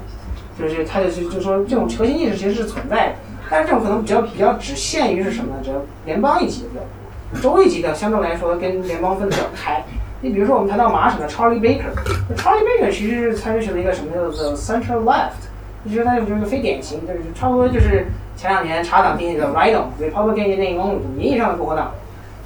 [0.58, 3.14] 就是他就是就说这种核心意识其实是存在的，
[3.48, 5.60] 但是这种可能比较比较只限于是什么呢？
[5.62, 9.84] 只要联邦一级的比较多，州一级的相对来说跟联邦分的比较开。
[10.20, 15.48] 你比如说我们谈到麻省的 Charlie Baker，Charlie Baker 其实是采取了一个什么叫做 Central Left，
[15.88, 18.06] 其实他就是一个非典型，就是差不多就是
[18.36, 21.90] 前两年查党定义的 Rhino，Republican 内蒙名义上的共和党，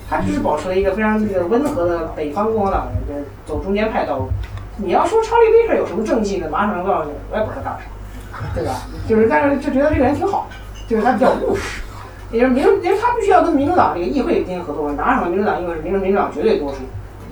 [0.08, 4.28] 他就是保持了一个非常这个温和的北方共和党人，就是走中间派道路。
[4.76, 6.48] 你要说 Charlie Baker 有什么政绩呢？
[6.50, 7.80] 马上能告诉你，我也不知道干啥，
[8.54, 8.82] 对吧？
[9.08, 10.48] 就是但是就觉得这个人挺好，
[10.88, 11.80] 就是他比较务实。
[12.32, 16.78] 也就是民，因为他必须要跟民主党这个议会进行合作，哪省的民主党议会是民主民主党绝对多数，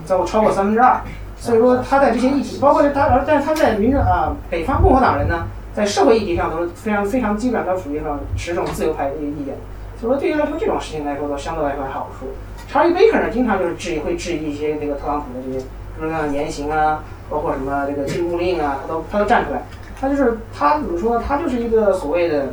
[0.07, 1.01] 超过超过三分之二，
[1.37, 5.45] 所以说他在这些议题，包括他，而但是他在民主啊、北方共和党人呢，
[5.75, 9.55] 在社会议题上都是非常非常基本上都属于上持这种自由派的一个意见，
[10.01, 12.29] 所以说对于来说这种事情来说，都相对来说还好说。
[12.69, 15.65] 查理贝克呢，经常就是质疑会质疑一些这个特朗普的这些
[15.97, 19.63] 各种各样的言行啊，包括什么这个禁锢令啊，他都他都站出来。
[20.01, 21.25] 他就是他怎么说呢？
[21.27, 22.47] 他就是一个所谓的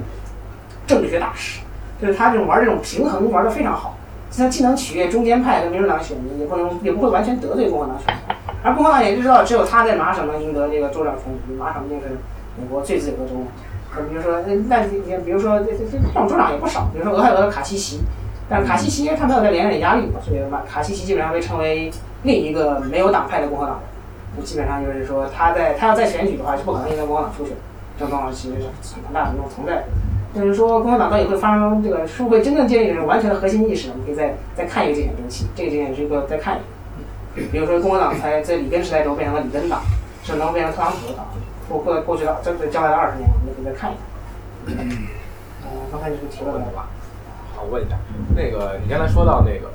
[0.86, 1.62] 政治学大师，
[2.02, 3.98] 就是他这种玩这种平衡玩得非常好。
[4.38, 8.36] 他既能取悦中间派跟民主党选民，也不能也不会完全得罪共和党选民。
[8.62, 12.18] 而共和党也就知道，只有他在麻省能赢得这个州长选举，麻省毕竟是
[12.62, 13.48] 美国最自由的州嘛。
[14.10, 18.02] 比如说，那你比如说这这这种州长也不少，比如说俄亥俄的卡西奇，
[18.48, 21.92] 但是卡西奇因为他没有在连任压力嘛，所以嘛，卡西奇基本上被称为
[22.24, 23.80] 另一个没有党派的共和党
[24.36, 24.46] 人。
[24.46, 27.56] 基本上就是说，他在他要再选举的话，是不可能赢得共和党初选。
[27.98, 29.84] 这种状况其实是很大程度存在。
[30.34, 33.90] 就是说，共和党到底会发生这个，是不是会真正建立这种完全的核心意识？
[33.90, 36.60] 我们可以再再看一个竞选周期，这个竞选是一个再看一
[37.42, 37.48] 个。
[37.52, 39.82] 比如说，共和党才在里根时代中变成了里根党，
[40.24, 41.26] 是能变成特朗普的党，
[41.70, 44.04] 过过过去了这这将来的二十年，我们可以再看一看。
[45.62, 46.90] 嗯，刚才你是提了吧？
[47.56, 47.96] 好，我问一下，
[48.36, 49.70] 那个你刚才说到那个，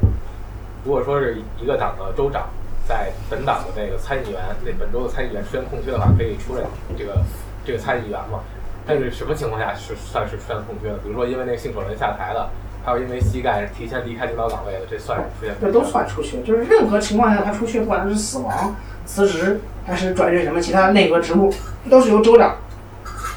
[0.85, 2.49] 如果说是一个党的州长
[2.89, 6.65] 在本党的那个参议员，那本州的参议员出现空缺的话，可以出任
[6.99, 7.23] 这个
[7.65, 8.41] 这个参议员嘛？
[8.87, 10.99] 但是什么情况下是算是出现空缺的？
[10.99, 12.51] 比如说因为那个姓首人下台了，
[12.85, 15.55] 还有因为膝盖提前离开领导岗位了，这算是出现？
[15.61, 18.76] 这都算出去，就是任何情况下他出去，不管是死亡、
[19.07, 21.51] 辞职还是转任什么其他内阁职务，
[21.89, 22.57] 都是由州长，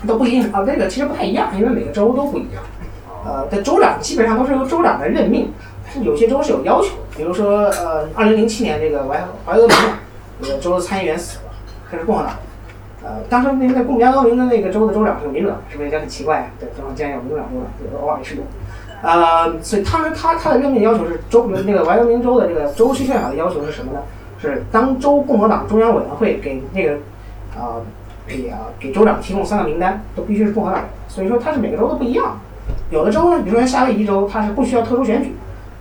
[0.06, 0.66] 都不一定啊。
[0.68, 2.62] 那个其实不太一样，因为每个州都不一样。
[3.26, 5.52] 呃，的州长基本上都是由州长来任命，
[5.86, 9.78] 但是有些州是有要求，比如说呃，二零零七年这个怀怀俄明
[10.42, 11.52] 这个州的参议员死了，
[11.90, 12.34] 他是共和党。
[13.04, 16.52] 呃，当时那个共怀俄明的那个州的州长是民主党，是不是也很奇怪？
[16.60, 18.44] 对，正好竟然有民主党州长，有的偶尔也是有。
[19.02, 24.00] 呃，所以他们他他的任命要求是州那个怀俄明州的这个州区宪法的要求是什么呢？
[24.40, 26.94] 是当州共和党中央委员会给那个
[27.56, 27.82] 啊
[28.28, 30.90] 给啊给州长提供三个名单，都必须是共和党人。
[31.08, 32.40] 所以说他是每个州都不一样。
[32.92, 35.34] 有的州呢，比如说夏威夷州，它是不需要特殊选举，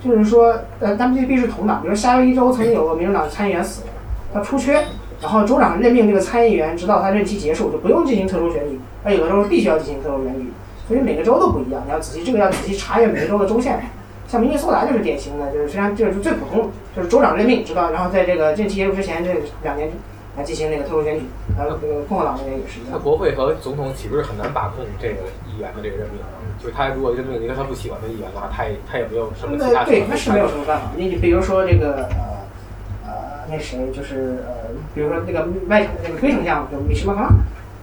[0.02, 1.82] 就是说呃他们这必须是同党。
[1.82, 3.88] 比如夏威夷州曾经有个民主党参议员死了，
[4.32, 4.84] 他出缺，
[5.20, 8.80] 然后州长任命这个参议员，直到他任期结束就不用进行特殊选举。
[9.04, 10.52] 而有的州必须要进行特殊选举。
[10.87, 13.80] 所以每个州都不一样，你要仔细这个要仔细查阅每个州的州宪。
[14.28, 19.32] 像明尼苏达就是典型的，就是实际上就是最普通的，就是州长任命，知道，然后在这个任期结束之前这
[19.62, 19.89] 两年
[20.37, 21.26] 来进行那个特殊选举。
[21.57, 22.93] 然后这个共和党那边也是一样。
[22.93, 26.18] 那国会和总统岂不是很难把控这个议员的这个任命？
[26.59, 29.84] 就是他如果任命一个他不喜欢的议员的话，他也他也没有什么其他。
[29.84, 30.91] 对，那是没有什么办法。
[30.97, 33.12] 你你比如说这个呃呃
[33.49, 37.30] 那谁就是呃比如说那个外那个非丞相就米什麦康纳。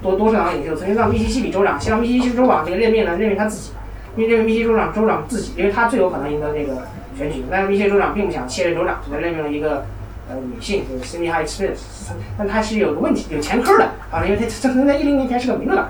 [0.04, 3.72] 多多数党领袖曾经让密西西比州长，希望密西西比州长这个任命呢，任命他自己，
[4.18, 6.84] 因为任命密西西州长州长自己，因为他最有可能赢得这个
[7.18, 7.44] 选举。
[7.50, 9.86] 但是密西西州长并不想卸任州长，就任命了一个
[10.30, 15.88] 呃女性，就是 Cindy h i g h Smith，但他是有个问题，有前科的啊，因为他他可能在一零年前是个民主党，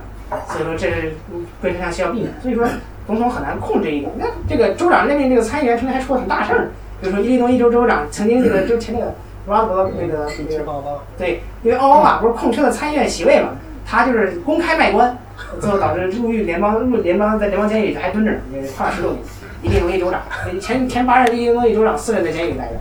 [0.47, 1.13] 所以说这是
[1.59, 2.31] 非常需要避免。
[2.41, 2.67] 所以说
[3.07, 4.09] 总统很难控制一个。
[4.17, 9.13] 那这个州长任命这个参议员，曾经还出了很大事儿，比如说伊利诺伊州州长曾经这个州前那个
[9.47, 10.29] 罗伯那个
[11.17, 13.49] 对，因为奥巴马不是控制了参议院席位嘛。
[13.85, 15.17] 他就是公开卖官，
[15.59, 19.21] 最后导致入狱联邦入联邦在联邦监狱里还蹲着呢，因为判了十六年。
[19.61, 20.21] 伊利诺伊州长，
[20.59, 22.73] 前前八任伊利诺伊州长四任在监狱里待着。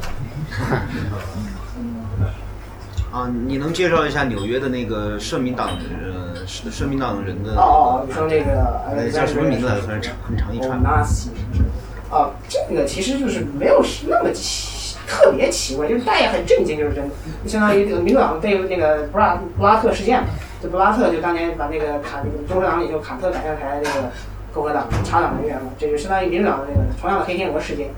[3.16, 7.53] 啊，你能介绍一下纽约的那个社民党呃社社民党人的？
[7.53, 10.00] 哦哦，你说那个呃叫什么名字来着？
[10.00, 10.82] 长很长一串。
[12.11, 17.14] 啊，这个其实就是没有那么奇特别奇怪，就是大家很震惊，就是真的，
[17.46, 20.26] 相当于这个民主党被那个布拉布拉特事件嘛。
[20.62, 24.08] 这布拉特就当年把那个卡那个中国党领袖卡特赶下台，这个
[24.54, 27.88] 共和党插党人员嘛，这就相当于民主党的那个同样的黑天鹅事件。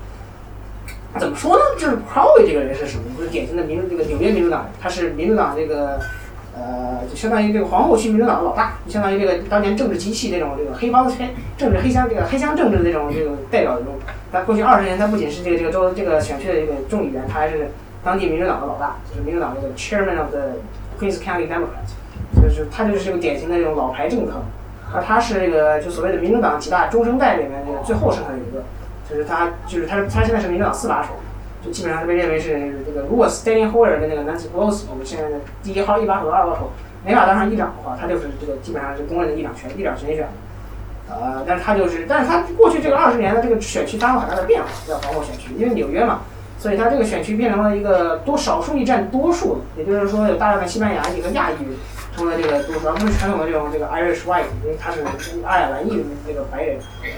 [1.19, 1.61] 怎么说呢？
[1.77, 3.03] 就是 Prowy 这个人是什么？
[3.17, 5.99] 就是典型的民这个纽约民主党人，他是民主党这个
[6.57, 13.99] 呃，就相当于这个皇后区民主党的老大，就相当于这个当年政治机器这种这个黑帮黑政治黑箱这个黑箱政治的这种这个代表人物。
[14.31, 17.69] 他过去二十年，他不仅是这个这个州这个选区的这个众议员，他还是
[18.03, 20.55] 当地民主党的老大，就是民主党这个 Chairman of the
[20.99, 21.93] Queens County Democrats。
[22.41, 24.33] 就是他就是这个典型的这种老牌政客，
[24.93, 28.63] 而他是这个就所谓的民主党几大中生代里面这个最后剩下的一个，
[29.09, 31.09] 就是他就是他他现在是民主党四把手，
[31.63, 36.71] 就基本上是被认为是这个如果 Standing Hoyer 跟那个 Nancy Pelosi 我们现在的第一号一把手和二把手
[37.05, 40.27] 没法当上议长的话，他就是这个基本上是公认的议长权议长全选，
[41.09, 46.21] 呃，但是他就是但是他过去这个二十年的这个选区发生了很大的变化，叫包括选区，因为纽约嘛。
[46.57, 51.55] 所以他这个选区变成了一个多少数裔占多数，也就是说有大量的西班牙裔和亚裔
[52.15, 55.03] 成了这个多数，而不是传统的这种这个 Irish White，因为他是
[55.45, 56.77] 爱尔兰裔的这个白人。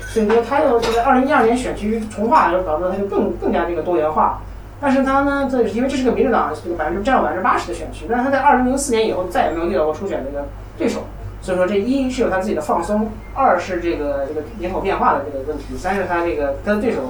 [0.09, 4.41] 所以说他又这个二零一二年选区重划，就导致他就更更加这个多元化。
[4.81, 10.45] 但是他呢，这因为这是个民主党这个百分之占了百分之八十的选区，但是他在二零零四年以后再也没有遇到过初选这个
[10.77, 11.01] 对手。
[11.41, 17.01] 所以说这一是有他自己的放松，二是这个这个人口变化的这个问题，三是他这个他的对手。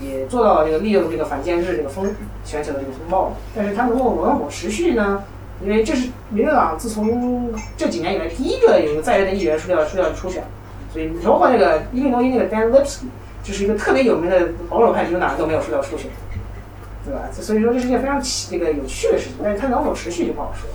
[0.00, 2.04] 也做到了这个利用这个反监制这个风
[2.44, 5.22] 选起了这个风暴，但是他如果能否持续呢？
[5.62, 10.42] 因为这是民主党自从这几年以来第一个有在任的议员输掉输掉初选，
[10.92, 13.06] 所以包括那个伊利诺伊那个 Dan Lipsky，
[13.42, 16.10] 就是一个特别有名的保守派民主党人都没有输掉初选，
[17.04, 17.20] 对吧？
[17.32, 20.68] 所以说这是一件非常奇这个有趣的事情，但是它能否持续就不好说。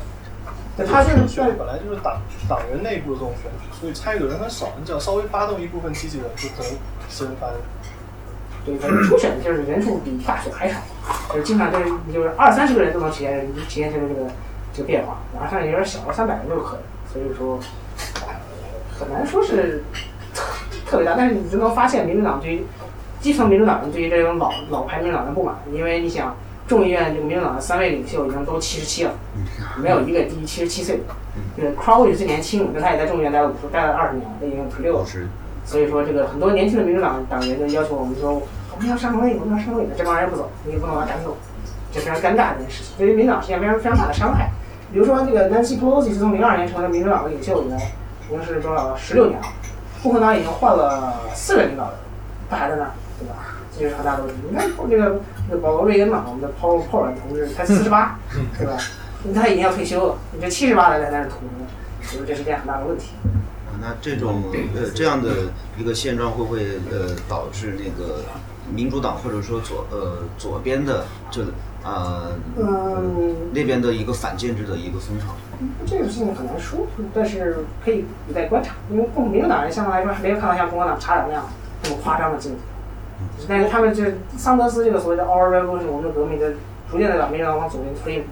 [0.78, 6.72] 对，他就是在选举本来就是党党员内部的这种选举，所以参与的人很少，你只要稍微发动一部分机器人，就可能
[7.10, 7.50] 掀翻。
[8.66, 10.80] 对，反正初选就是人数比大选还少，
[11.34, 14.22] 就是经常就是就是二三十个人都能体现体现这个这个
[14.80, 17.60] 这个变化，然后像有点小，三百人都有可能，所以说
[18.26, 18.34] 呃
[18.98, 19.84] 很难说是
[20.34, 20.44] 特
[20.90, 22.64] 特别大，但是你就能发现民主党对于
[23.20, 26.34] 基层民主党人对于这种老老牌民主党人不满，因为你想
[26.66, 29.12] 众议院这个民主党的三位领袖已经都七十七了，
[29.82, 31.04] 没有一个低于七十七岁的，
[31.58, 35.06] 这个 Crowley 最年轻，但他也在众议院待了五十待了二十年了，他已经五十六了。
[35.06, 35.28] 是
[35.66, 38.42] 所以说，这个很多年轻的民主党党员就要求我们说，
[38.74, 41.36] 我们要上位，我们要上位，这帮人不走，你也不能把他赶走，
[41.92, 44.50] 这非常尴尬的一件事情，对于民主党是一件非常非常大的伤害。
[44.92, 47.78] 比如说，这个 Nancy Pelosi 自从零二年成为民主党的领袖以来，
[48.28, 49.48] 已经是多少十六年了，
[50.02, 51.94] 共和党已经换了四任领导人，
[52.50, 53.36] 他还在那儿，对吧？
[53.72, 54.42] 这就是很大的问题。
[54.50, 55.20] 你看这个
[55.50, 58.18] 这个保罗·瑞恩嘛，我们的 Paul Paul 同志才四十八，
[58.58, 58.78] 对吧？
[59.36, 61.68] 他已经要退休了，你这七十八的在那儿吐呢，
[62.02, 63.12] 所以这是件很大的问题。
[63.82, 64.44] 那这种
[64.76, 65.30] 呃这样的
[65.78, 68.24] 一个现状会不会呃导致那个
[68.74, 71.44] 民主党或者说左呃左边的这
[71.84, 75.28] 呃嗯，那边的一个反建制的一个风潮？
[75.86, 78.76] 这个事情很难说，但是可以有待观察。
[78.92, 81.46] 因为共民主党人相对来说还没有看到像共和党差点那样
[81.84, 82.58] 那么夸张的境界。
[83.48, 86.54] 但是他们这桑德斯这个所谓的 Our Revolution 我们的革命的，
[86.90, 88.26] 逐渐的把民主党往左边推。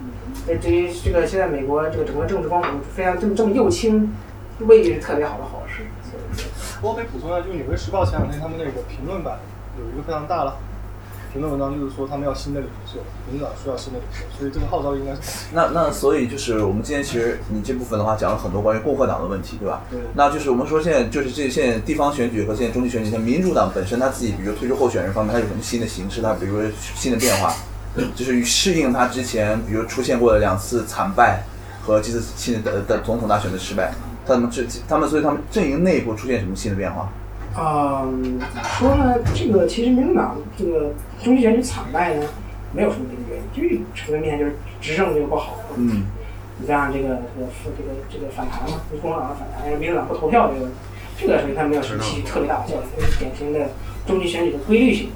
[0.46, 4.12] 这对于这个现在美国这个整个政治光谱非常这么这么右倾，
[4.60, 5.84] 未必是特别好的好事。
[6.02, 9.38] 所以说不过可以补充一下，就是《纽约时报》前两天他们那个评论版
[9.78, 10.52] 有一个非常大的
[11.32, 12.98] 评论文章，就是说他们要新的领袖，
[13.30, 19.82] 民主党需要新的领袖，所以这个号召应该是 那那所以就是我们今天其实你这部分的话讲了很多关于共和党的问题，对吧？
[19.90, 26.22] 对那就是我们说现在就是这现在地方选举和现在中期选举，像民主党本身他自己，比如推出候选人方面，他有什么新的形式？
[26.22, 27.54] 他比如说新的变化，
[28.16, 31.42] 就是适应他之前比如出现过的两次惨败
[31.84, 33.92] 和这次新的的总统大选的失败，
[34.26, 37.10] 他们这他们所以他们阵营内部出现什么新的变化？
[37.60, 39.16] 嗯，怎么说呢？
[39.34, 40.92] 这个其实民主党这个
[41.24, 42.24] 中期选举惨败呢，
[42.72, 45.56] 没有什么别的原因，就是成为面就是执政这个不好。
[45.76, 46.04] 嗯，
[46.58, 50.70] 你加上这个这个这个这个反弹嘛，就是共和党的反弹，因为民主党不投票这个，
[51.18, 53.70] 这个所以它没有什么起特别大的效应，这是典型的
[54.06, 55.10] 中期选举的规律性。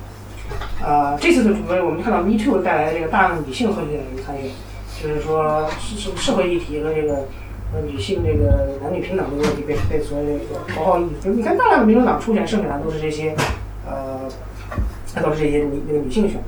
[0.84, 4.50] 啊、这次的主我们看到 Me Too 带来的这个大量女性候选人参与，
[5.00, 7.24] 就是说是是社会议题和这个呃
[7.80, 10.40] 女性这个男女平等这个问题被被所谓的
[10.74, 13.34] 头号意识，就是你看大量的民主党初选胜选的都是这些
[13.86, 14.20] 呃，
[15.14, 16.40] 那都是这些女那个女性选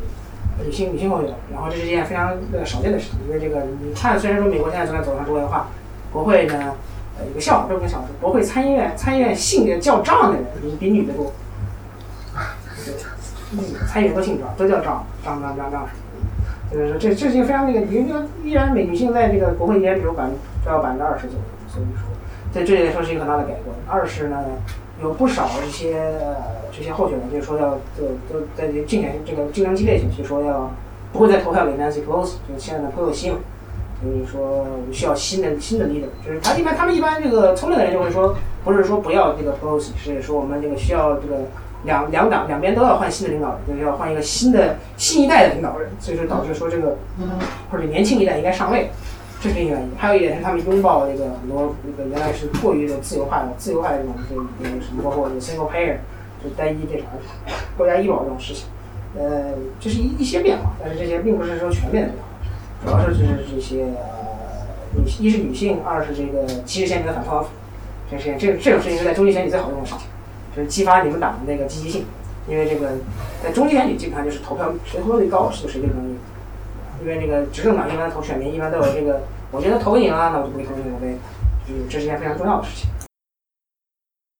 [0.65, 5.69] 女性女性候选人，然后这是一件非常呃少见的事情，因为这个你看，虽然说美国现在正在走向多元化，
[6.13, 6.75] 国会呢
[7.19, 11.33] 呃有个笑话，这不是笑话，国会参议院参议院姓的叫账的人比比女的多。
[13.57, 15.89] 嗯，参议员都姓张，都叫张张张张张。
[16.75, 20.33] 就是说，这这是一个非常那个，你就依然美女性在这个国会依然只有百分
[20.65, 22.11] 只要百分之二十左右，所以说，
[22.53, 23.77] 在这里来说是一个很大的改观。
[23.87, 24.43] 二是呢，
[25.01, 26.35] 有不少一些呃
[26.77, 30.69] 这些候选人就是说要就就在这竞选这个竞争激烈性，就，说要
[31.13, 33.37] 不会再投票给 Nancy Pelosi，就现在的佩洛西嘛。
[34.03, 41.37] 所以说我们需要新的新的 leader，就是他一般他们一般这个聪明的人就会说，不是说不要这个 Pelosi，是说我们这个需要这个
[41.85, 46.97] 两两党两边都要换新的领导人，就是要换一个新的新一代的领导人，所以说导致说这个
[47.71, 48.91] 或者年轻一代应该上位，
[49.41, 49.91] 这是一个原因。
[49.97, 55.97] 还有一点是他们拥抱这个很多这个原来是过于的自由化的自由化的这种这个这个什么包括这个 single payer
[56.43, 57.07] 就单一这种
[57.77, 58.67] 国家医保这种事情，
[59.19, 62.29] 呃，这是一一些变化，但是这些并不是说全面的变化。
[62.85, 67.49] 主要是就是这些呃，女一是女性，二是这个歧视限制的反特朗普，
[68.11, 70.03] 这是这这种事情是在中期选举最好用的事情，
[70.57, 72.05] 就是激发你们党的那个积极性，
[72.49, 72.93] 因为这个
[73.43, 76.19] 在中期选举基本上就是投票谁投票率高就谁就能赢，
[77.03, 81.17] 因为这个执政党一般投选民一般都有这个，我觉得投你了，那我就不给投你了呗，
[81.67, 82.89] 就是这是一件非常重要的事情。